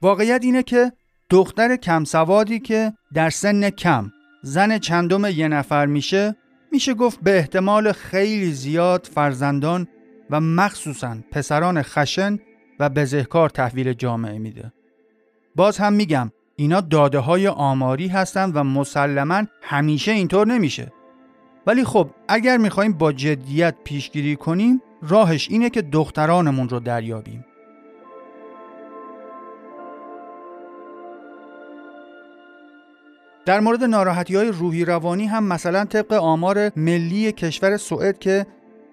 واقعیت 0.01 0.43
اینه 0.43 0.63
که 0.63 0.91
دختر 1.29 1.75
کم 1.75 2.03
سوادی 2.03 2.59
که 2.59 2.93
در 3.13 3.29
سن 3.29 3.69
کم 3.69 4.11
زن 4.43 4.77
چندم 4.77 5.25
یه 5.25 5.47
نفر 5.47 5.85
میشه 5.85 6.35
میشه 6.71 6.93
گفت 6.93 7.19
به 7.21 7.37
احتمال 7.37 7.91
خیلی 7.91 8.51
زیاد 8.51 9.09
فرزندان 9.13 9.87
و 10.29 10.39
مخصوصا 10.39 11.17
پسران 11.31 11.81
خشن 11.81 12.39
و 12.79 12.89
بزهکار 12.89 13.49
تحویل 13.49 13.93
جامعه 13.93 14.39
میده. 14.39 14.73
باز 15.55 15.77
هم 15.77 15.93
میگم 15.93 16.31
اینا 16.55 16.81
داده 16.81 17.19
های 17.19 17.47
آماری 17.47 18.07
هستن 18.07 18.51
و 18.51 18.63
مسلما 18.63 19.43
همیشه 19.61 20.11
اینطور 20.11 20.47
نمیشه. 20.47 20.91
ولی 21.67 21.83
خب 21.83 22.09
اگر 22.27 22.57
می‌خوایم 22.57 22.93
با 22.93 23.11
جدیت 23.11 23.75
پیشگیری 23.83 24.35
کنیم 24.35 24.81
راهش 25.01 25.47
اینه 25.49 25.69
که 25.69 25.81
دخترانمون 25.81 26.69
رو 26.69 26.79
دریابیم. 26.79 27.45
در 33.45 33.59
مورد 33.59 33.83
ناراحتی 33.83 34.35
های 34.35 34.47
روحی 34.47 34.85
روانی 34.85 35.25
هم 35.25 35.43
مثلا 35.43 35.85
طبق 35.85 36.13
آمار 36.13 36.71
ملی 36.75 37.31
کشور 37.31 37.77
سوئد 37.77 38.19
که 38.19 38.45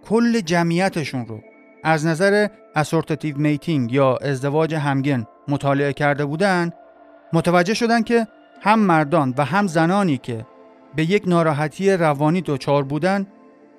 کل 0.08 0.40
جمعیتشون 0.40 1.26
رو 1.26 1.40
از 1.84 2.06
نظر 2.06 2.48
اسورتتیو 2.74 3.38
میتینگ 3.38 3.92
یا 3.92 4.16
ازدواج 4.16 4.74
همگن 4.74 5.26
مطالعه 5.48 5.92
کرده 5.92 6.24
بودن 6.24 6.72
متوجه 7.32 7.74
شدن 7.74 8.02
که 8.02 8.26
هم 8.60 8.78
مردان 8.78 9.34
و 9.38 9.44
هم 9.44 9.66
زنانی 9.66 10.18
که 10.18 10.46
به 10.96 11.10
یک 11.10 11.22
ناراحتی 11.26 11.92
روانی 11.92 12.42
دچار 12.46 12.82
بودن 12.82 13.26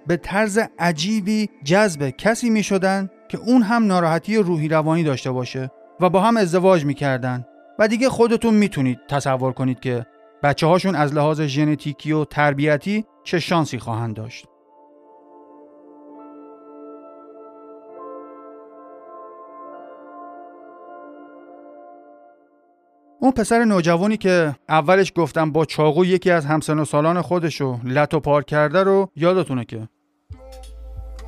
به 0.08 0.18
طرز 0.18 0.60
عجیبی 0.80 1.50
جذب 1.64 2.10
کسی 2.10 2.50
می 2.50 2.64
شدن 2.64 3.10
که 3.30 3.38
اون 3.38 3.62
هم 3.62 3.86
ناراحتی 3.86 4.38
روحی 4.38 4.68
روانی 4.68 5.04
داشته 5.04 5.32
باشه 5.32 5.72
و 6.00 6.10
با 6.10 6.22
هم 6.22 6.38
ازدواج 6.38 6.86
می 6.86 6.94
کردن. 6.94 7.46
و 7.80 7.88
دیگه 7.88 8.10
خودتون 8.10 8.54
می‌تونید 8.54 9.00
تصور 9.10 9.54
کنید 9.54 9.80
که 9.80 10.06
بچه 10.44 10.68
هاشون 10.68 10.96
از 10.96 11.14
لحاظ 11.14 11.42
ژنتیکی 11.42 12.12
و 12.12 12.26
تربیتی 12.26 13.06
چه 13.24 13.40
شانسی 13.40 13.80
خواهند 13.80 14.16
داشت. 14.16 14.46
اون 23.20 23.32
پسر 23.32 23.64
نوجوانی 23.64 24.18
که 24.18 24.56
اولش 24.70 25.14
گفتم 25.16 25.52
با 25.52 25.66
چاقو 25.66 26.06
یکی 26.06 26.32
از 26.32 26.46
همسن 26.46 26.80
و 26.80 26.86
سالان 26.86 27.22
خودشو 27.22 27.80
لط 27.84 28.14
و 28.14 28.20
پار 28.20 28.44
کرده 28.44 28.84
رو 28.84 29.10
یادتونه 29.16 29.66
که 29.66 29.88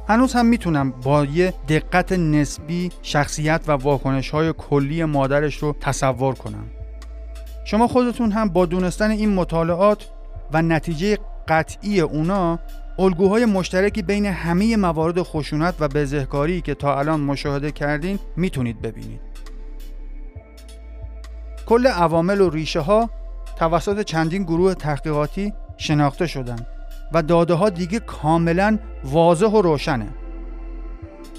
هنوز 0.07 0.33
هم 0.33 0.45
می‌تونم 0.45 0.91
با 0.91 1.25
یه 1.25 1.53
دقت 1.69 2.11
نسبی 2.11 2.89
شخصیت 3.01 3.61
و 3.67 3.71
واکنش 3.71 4.29
های 4.29 4.53
کلی 4.57 5.05
مادرش 5.05 5.57
رو 5.57 5.75
تصور 5.79 6.35
کنم 6.35 6.78
شما 7.69 7.87
خودتون 7.87 8.31
هم 8.31 8.49
با 8.49 8.65
دونستن 8.65 9.11
این 9.11 9.33
مطالعات 9.33 10.07
و 10.53 10.61
نتیجه 10.61 11.17
قطعی 11.47 12.01
اونا 12.01 12.59
الگوهای 12.99 13.45
مشترکی 13.45 14.01
بین 14.01 14.25
همه 14.25 14.77
موارد 14.77 15.21
خشونت 15.21 15.75
و 15.79 15.87
بزهکاری 15.87 16.61
که 16.61 16.73
تا 16.73 16.99
الان 16.99 17.19
مشاهده 17.19 17.71
کردین 17.71 18.19
می‌تونید 18.35 18.81
ببینید. 18.81 19.21
کل 21.65 21.87
عوامل 21.87 22.41
و 22.41 22.49
ریشه 22.49 22.79
ها 22.79 23.09
توسط 23.55 24.01
چندین 24.01 24.43
گروه 24.43 24.73
تحقیقاتی 24.73 25.53
شناخته 25.77 26.27
شدند 26.27 26.67
و 27.13 27.23
داده 27.23 27.53
ها 27.53 27.69
دیگه 27.69 27.99
کاملا 27.99 28.79
واضح 29.03 29.47
و 29.47 29.61
روشنه. 29.61 30.07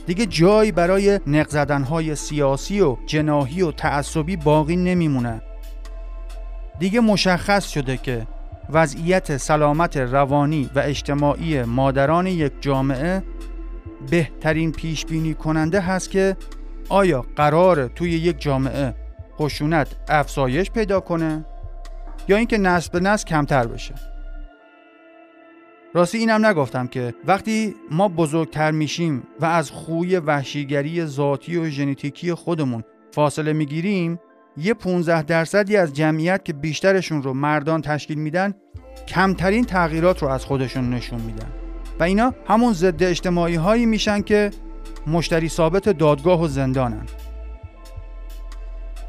دیگه 0.07 0.27
جایی 0.27 0.73
برای 0.73 1.21
نقزدن 1.27 1.83
های 1.83 2.15
سیاسی 2.15 2.81
و 2.81 2.97
جناهی 3.07 3.63
و 3.63 3.73
تعصبی 3.73 4.37
باقی 4.37 4.77
نمیمونه. 4.77 5.43
دیگه 6.81 7.01
مشخص 7.01 7.69
شده 7.69 7.97
که 7.97 8.27
وضعیت 8.71 9.37
سلامت 9.37 9.97
روانی 9.97 10.71
و 10.75 10.79
اجتماعی 10.79 11.63
مادران 11.63 12.27
یک 12.27 12.53
جامعه 12.61 13.23
بهترین 14.11 14.73
پیش 14.73 15.07
بینی 15.07 15.35
کننده 15.35 15.81
هست 15.81 16.11
که 16.11 16.37
آیا 16.89 17.27
قرار 17.37 17.89
توی 17.89 18.11
یک 18.11 18.41
جامعه 18.41 18.95
خشونت 19.39 19.89
افزایش 20.09 20.71
پیدا 20.71 21.01
کنه 21.01 21.45
یا 22.29 22.37
اینکه 22.37 22.59
نسل 22.59 22.91
به 22.93 23.01
نسل 23.01 23.27
کمتر 23.27 23.67
بشه؟ 23.67 23.95
راستی 25.95 26.19
اینم 26.19 26.47
نگفتم 26.47 26.87
که 26.87 27.15
وقتی 27.27 27.75
ما 27.91 28.09
بزرگتر 28.09 28.71
میشیم 28.71 29.23
و 29.41 29.45
از 29.45 29.71
خوی 29.71 30.17
وحشیگری 30.17 31.05
ذاتی 31.05 31.57
و 31.57 31.69
ژنتیکی 31.69 32.35
خودمون 32.35 32.85
فاصله 33.15 33.53
می‌گیریم 33.53 34.19
یه 34.61 34.75
15 34.75 35.23
درصدی 35.23 35.77
از 35.77 35.93
جمعیت 35.93 36.45
که 36.45 36.53
بیشترشون 36.53 37.23
رو 37.23 37.35
مردان 37.35 37.83
تشکیل 37.83 38.19
میدن 38.19 38.55
کمترین 39.09 39.65
تغییرات 39.65 40.23
رو 40.23 40.29
از 40.29 40.45
خودشون 40.45 40.91
نشون 40.91 41.21
میدن. 41.21 41.47
و 42.01 42.03
اینا 42.03 42.35
همون 42.47 42.73
ضد 42.73 43.03
اجتماعی 43.03 43.55
هایی 43.55 43.87
میشن 43.87 44.21
که 44.21 44.51
مشتری 45.07 45.49
ثابت 45.49 45.89
دادگاه 45.89 46.43
و 46.43 46.49
زندانن. 46.49 47.07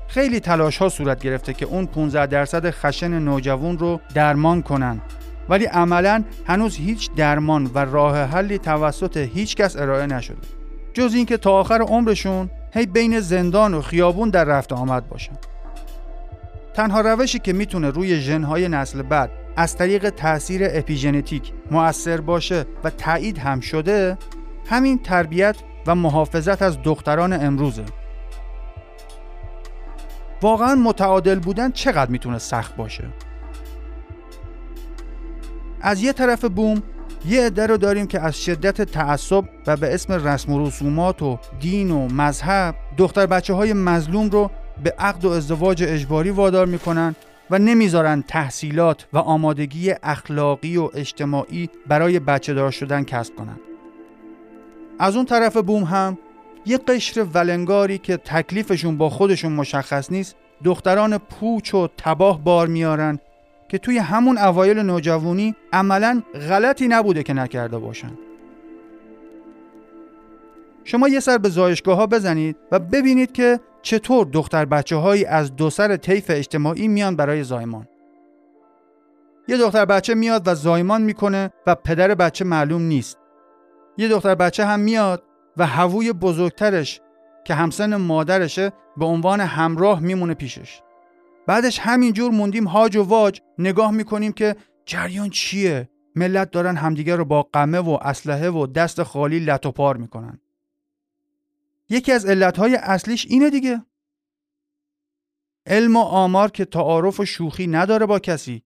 خیلی 0.08 0.40
تلاش 0.40 0.78
ها 0.78 0.90
صورت 0.90 1.22
گرفته 1.22 1.54
که 1.54 1.66
اون 1.66 1.86
15 1.86 2.26
درصد 2.26 2.70
خشن 2.70 3.20
نوجوان 3.20 3.78
رو 3.78 4.02
درمان 4.14 4.62
کنن. 4.62 5.02
ولی 5.50 5.66
عملا 5.66 6.24
هنوز 6.48 6.76
هیچ 6.76 7.12
درمان 7.14 7.72
و 7.74 7.80
راه 7.80 8.24
حلی 8.24 8.58
توسط 8.58 9.18
هیچ 9.18 9.56
کس 9.56 9.76
ارائه 9.76 10.06
نشده. 10.06 10.61
جز 10.94 11.14
اینکه 11.14 11.38
تا 11.38 11.52
آخر 11.52 11.82
عمرشون 11.82 12.50
هی 12.74 12.86
بین 12.86 13.20
زندان 13.20 13.74
و 13.74 13.82
خیابون 13.82 14.30
در 14.30 14.44
رفت 14.44 14.74
آمد 14.74 15.10
باشن. 15.10 15.36
تنها 16.74 17.02
روشی 17.02 17.40
که 17.40 17.54
می‌تونه 17.54 17.90
روی 17.90 18.20
ژنهای 18.20 18.68
نسل 18.68 19.02
بعد 19.02 19.32
از 19.56 19.76
طریق 19.76 20.10
تاثیر 20.10 20.62
اپیژنتیک 20.66 21.52
مؤثر 21.72 22.22
باشه 22.22 22.66
و 22.84 22.90
تایید 22.90 23.38
هم 23.38 23.60
شده 23.60 24.18
همین 24.66 25.00
تربیت 25.00 25.56
و 25.88 25.96
محافظت 25.96 26.62
از 26.62 26.82
دختران 26.84 27.34
امروزه. 27.34 27.86
واقعا 30.42 30.76
متعادل 30.76 31.40
بودن 31.40 31.72
چقدر 31.72 32.12
می‌تونه 32.12 32.38
سخت 32.38 32.76
باشه؟ 32.76 33.04
از 35.82 36.04
یه 36.04 36.14
طرف 36.14 36.46
بوم 36.46 36.84
یه 37.26 37.46
عده 37.46 37.68
رو 37.68 37.78
داریم 37.78 38.08
که 38.08 38.20
از 38.20 38.44
شدت 38.44 38.82
تعصب 38.82 39.44
و 39.68 39.78
به 39.78 39.94
اسم 39.94 40.14
رسم 40.14 40.52
و 40.52 40.68
رسومات 40.68 41.22
و 41.22 41.40
دین 41.60 41.92
و 41.92 42.08
مذهب 42.08 42.76
دختر 42.98 43.26
بچه 43.26 43.54
های 43.54 43.74
مظلوم 43.74 44.30
رو 44.30 44.52
به 44.84 44.94
عقد 45.00 45.26
و 45.26 45.30
ازدواج 45.30 45.84
اجباری 45.88 46.30
وادار 46.30 46.66
می‌کنن 46.66 47.16
و 47.50 47.60
نمی‌ذارن 47.60 48.24
تحصیلات 48.28 49.08
و 49.14 49.18
آمادگی 49.18 49.94
اخلاقی 50.04 50.78
و 50.78 50.90
اجتماعی 50.94 51.70
برای 51.88 52.20
بچه 52.20 52.54
دار 52.54 52.72
شدن 52.72 53.04
کسب 53.04 53.36
کنند. 53.36 53.60
از 55.00 55.16
اون 55.16 55.26
طرف 55.26 55.58
بوم 55.58 55.84
هم 55.84 56.18
یه 56.66 56.78
قشر 56.78 57.26
ولنگاری 57.34 57.98
که 57.98 58.18
تکلیفشون 58.18 58.98
با 58.98 59.10
خودشون 59.10 59.52
مشخص 59.52 60.12
نیست 60.12 60.36
دختران 60.64 61.18
پوچ 61.18 61.74
و 61.74 61.88
تباه 61.98 62.44
بار 62.44 62.68
میارن 62.68 63.20
که 63.72 63.78
توی 63.78 63.98
همون 63.98 64.38
اوایل 64.38 64.80
نوجوانی 64.80 65.56
عملا 65.74 66.22
غلطی 66.50 66.88
نبوده 66.88 67.24
که 67.24 67.34
نکرده 67.34 67.78
باشن. 67.78 68.12
شما 70.84 71.08
یه 71.08 71.20
سر 71.20 71.38
به 71.38 71.50
زایشگاه 71.50 71.98
ها 71.98 72.08
بزنید 72.08 72.58
و 72.72 72.80
ببینید 72.80 73.32
که 73.32 73.60
چطور 73.82 74.28
دختر 74.34 74.66
بچه 74.66 74.96
هایی 74.96 75.26
از 75.26 75.56
دو 75.56 75.70
سر 75.70 75.98
طیف 75.98 76.26
اجتماعی 76.30 76.88
میان 76.88 77.16
برای 77.16 77.44
زایمان. 77.44 77.88
یه 79.48 79.58
دختر 79.58 79.86
بچه 79.86 80.14
میاد 80.14 80.48
و 80.48 80.56
زایمان 80.56 81.02
می‌کنه 81.02 81.52
و 81.68 81.76
پدر 81.76 82.16
بچه 82.16 82.46
معلوم 82.46 82.82
نیست. 82.82 83.18
یه 83.98 84.08
دختر 84.08 84.36
بچه 84.36 84.66
هم 84.66 84.80
میاد 84.80 85.24
و 85.58 85.68
هووی 85.68 86.14
بزرگترش 86.14 87.02
که 87.44 87.54
همسن 87.54 87.96
مادرشه 87.96 88.72
به 88.98 89.06
عنوان 89.06 89.42
همراه 89.42 90.00
میمونه 90.00 90.34
پیشش. 90.34 90.82
بعدش 91.48 91.80
همینجور 91.80 92.32
موندیم 92.32 92.68
هاج 92.68 92.96
و 92.96 93.04
واج. 93.04 93.42
نگاه 93.58 93.92
می‌کنیم 93.92 94.32
که 94.32 94.56
جریان 94.86 95.30
چیه؟ 95.30 95.90
ملت 96.16 96.52
دارن 96.52 96.76
همدیگه 96.76 97.16
رو 97.16 97.26
با 97.26 97.44
قمه 97.54 97.80
و 97.80 97.98
اسلحه 98.02 98.50
و 98.50 98.68
دست 98.68 99.04
خالی 99.04 99.40
لط 99.40 99.66
و 99.66 99.72
پار 99.72 99.98
می‌کنن. 99.98 100.40
یکی 101.90 102.12
از 102.12 102.26
علتهای 102.26 102.76
اصلیش 102.76 103.26
اینه 103.30 103.50
دیگه. 103.50 103.86
علم 105.66 105.96
و 105.96 106.00
آمار 106.00 106.52
که 106.52 106.66
تعارف 106.66 107.20
و 107.20 107.26
شوخی 107.26 107.68
نداره 107.68 108.06
با 108.06 108.20
کسی. 108.20 108.64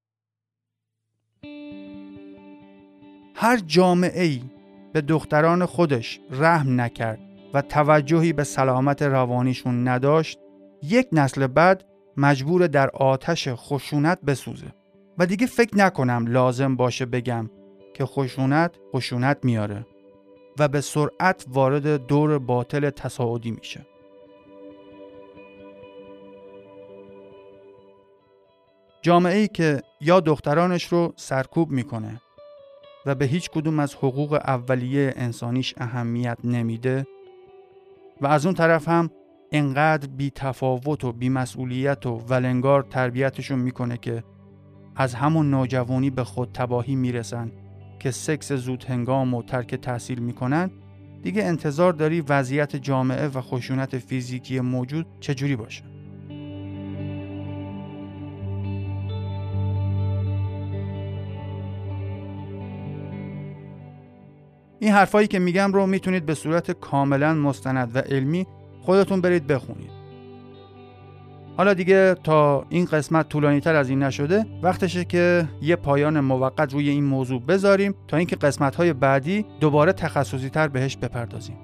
هر 3.36 3.58
جامعه 3.58 4.24
ای 4.24 4.42
به 4.94 5.02
دختران 5.02 5.66
خودش 5.66 6.20
رحم 6.32 6.82
نکرد 6.82 7.20
و 7.54 7.62
توجهی 7.62 8.34
به 8.34 8.44
سلامت 8.44 9.02
روانیشون 9.02 9.88
نداشت 9.88 10.40
یک 10.84 11.08
نسل 11.12 11.48
بعد 11.48 11.86
مجبور 12.18 12.68
در 12.68 12.90
آتش 12.90 13.48
خشونت 13.52 14.22
بسوزه. 14.22 14.68
و 15.18 15.26
دیگه 15.26 15.48
فکر 15.48 15.78
نکنم 15.78 16.28
لازم 16.28 16.76
باشه 16.76 17.06
بگم 17.06 17.50
که 17.94 18.06
خشونت 18.06 18.76
خشونت 18.94 19.38
میاره 19.44 19.86
و 20.60 20.68
به 20.68 20.82
سرعت 20.82 21.46
وارد 21.48 22.06
دور 22.06 22.40
باطل 22.40 22.90
تصاعدی 22.90 23.52
میشه. 23.52 23.86
جامعه 29.02 29.38
ای 29.38 29.48
که 29.48 29.82
یا 30.02 30.20
دخترانش 30.20 30.84
رو 30.84 31.14
سرکوب 31.16 31.72
می‌کنه 31.72 32.22
و 33.06 33.16
به 33.16 33.26
هیچ 33.26 33.50
کدوم 33.50 33.80
از 33.80 33.96
حقوق 33.96 34.34
اولیه 34.34 35.14
انسانیش 35.16 35.74
اهمیت 35.78 36.38
نمیده 36.44 37.08
و 38.22 38.28
از 38.28 38.46
اون 38.46 38.56
طرف 38.56 38.88
هم 38.88 39.10
انقدر 39.52 40.08
بی 40.08 40.32
تفاوت 40.36 41.04
و 41.04 41.12
بی 41.12 41.30
مسئولیت 41.30 42.06
و 42.06 42.18
ولنگار 42.30 42.82
تربیتشون 42.82 43.60
می‌کنه 43.60 43.98
که 43.98 44.24
از 44.96 45.14
همون 45.14 45.52
نوجوانی 45.52 46.10
به 46.10 46.24
خود 46.24 46.52
تباهی 46.54 46.96
می‌رسن 46.96 47.52
که 48.00 48.12
سکس 48.12 48.52
زود 48.52 48.84
هنگام 48.84 49.34
و 49.34 49.44
ترک 49.44 49.76
تحصیل 49.76 50.20
می‌کنن 50.20 50.72
دیگه 51.24 51.44
انتظار 51.44 51.94
داری 51.94 52.22
وضعیت 52.22 52.76
جامعه 52.76 53.28
و 53.28 53.42
خشونت 53.42 53.98
فیزیکی 53.98 54.60
موجود 54.60 55.08
چجوری 55.20 55.56
باشه؟ 55.56 55.84
این 64.80 64.94
حرفایی 64.94 65.28
که 65.28 65.40
میگم 65.40 65.74
رو 65.74 65.88
می‌تونید 65.88 66.26
به 66.26 66.34
صورت 66.34 66.72
کاملا 66.72 67.34
مستند 67.34 67.96
و 67.96 68.00
علمی 68.00 68.48
خودتون 68.86 69.22
برید 69.22 69.48
بخونید. 69.48 69.96
حالا 71.58 71.74
دیگه 71.74 72.16
تا 72.24 72.66
این 72.70 72.86
قسمت 72.86 73.30
طولانی 73.30 73.60
تر 73.60 73.76
از 73.76 73.90
این 73.90 74.04
نشده 74.04 74.46
وقتشه 74.62 75.06
که 75.06 75.48
یه 75.62 75.76
پایان 75.76 76.20
موقت 76.20 76.74
روی 76.74 76.90
این 76.90 77.04
موضوع 77.04 77.42
بذاریم 77.42 77.96
تا 78.08 78.18
اینکه 78.18 78.36
قسمت 78.36 78.76
های 78.76 78.94
بعدی 78.94 79.46
دوباره 79.60 79.94
تخصصی 79.94 80.50
تر 80.50 80.68
بهش 80.68 80.98
بپردازیم. 80.98 81.58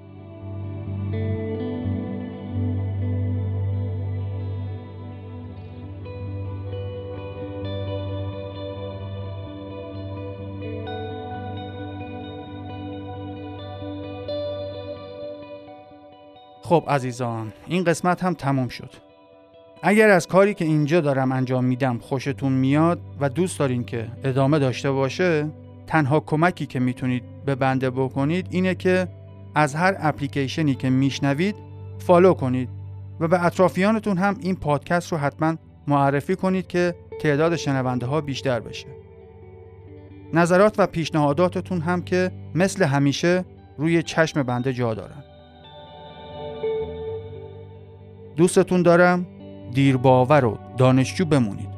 خب 16.72 16.84
عزیزان 16.88 17.52
این 17.66 17.84
قسمت 17.84 18.24
هم 18.24 18.34
تموم 18.34 18.68
شد. 18.68 18.90
اگر 19.82 20.08
از 20.08 20.26
کاری 20.26 20.54
که 20.54 20.64
اینجا 20.64 21.00
دارم 21.00 21.32
انجام 21.32 21.64
میدم 21.64 21.98
خوشتون 21.98 22.52
میاد 22.52 23.00
و 23.20 23.28
دوست 23.28 23.58
دارین 23.58 23.84
که 23.84 24.08
ادامه 24.24 24.58
داشته 24.58 24.90
باشه 24.90 25.50
تنها 25.86 26.20
کمکی 26.20 26.66
که 26.66 26.80
می‌تونید 26.80 27.22
به 27.46 27.54
بنده 27.54 27.90
بکنید 27.90 28.46
اینه 28.50 28.74
که 28.74 29.08
از 29.54 29.74
هر 29.74 29.96
اپلیکیشنی 29.98 30.74
که 30.74 30.90
میشنوید 30.90 31.54
فالو 31.98 32.34
کنید 32.34 32.68
و 33.20 33.28
به 33.28 33.44
اطرافیانتون 33.44 34.18
هم 34.18 34.36
این 34.40 34.56
پادکست 34.56 35.12
رو 35.12 35.18
حتما 35.18 35.56
معرفی 35.86 36.36
کنید 36.36 36.66
که 36.66 36.94
تعداد 37.20 37.56
شنونده 37.56 38.06
ها 38.06 38.20
بیشتر 38.20 38.60
بشه. 38.60 38.86
نظرات 40.32 40.74
و 40.78 40.86
پیشنهاداتتون 40.86 41.80
هم 41.80 42.02
که 42.02 42.30
مثل 42.54 42.84
همیشه 42.84 43.44
روی 43.78 44.02
چشم 44.02 44.42
بنده 44.42 44.72
جا 44.72 44.94
دارن. 44.94 45.31
دوستتون 48.36 48.82
دارم. 48.82 49.26
دیرباور 49.74 50.44
و 50.44 50.58
دانشجو 50.78 51.24
بمونید. 51.24 51.71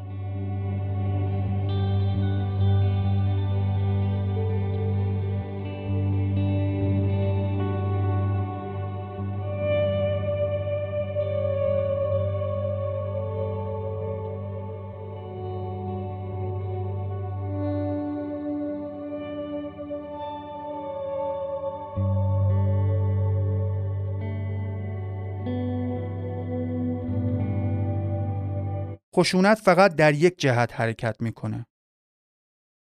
خشونت 29.16 29.58
فقط 29.58 29.94
در 29.94 30.14
یک 30.14 30.38
جهت 30.38 30.80
حرکت 30.80 31.16
می‌کنه. 31.20 31.66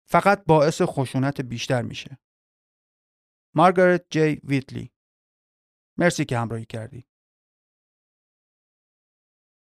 فقط 0.10 0.44
باعث 0.46 0.82
خشونت 0.82 1.42
بیشتر 1.42 1.82
میشه. 1.82 2.20
مارگارت 3.56 4.06
جی 4.10 4.42
ویتلی 4.44 4.92
مرسی 5.98 6.26
که 6.26 6.38
همراهی 6.38 6.66
کردی. 6.66 7.09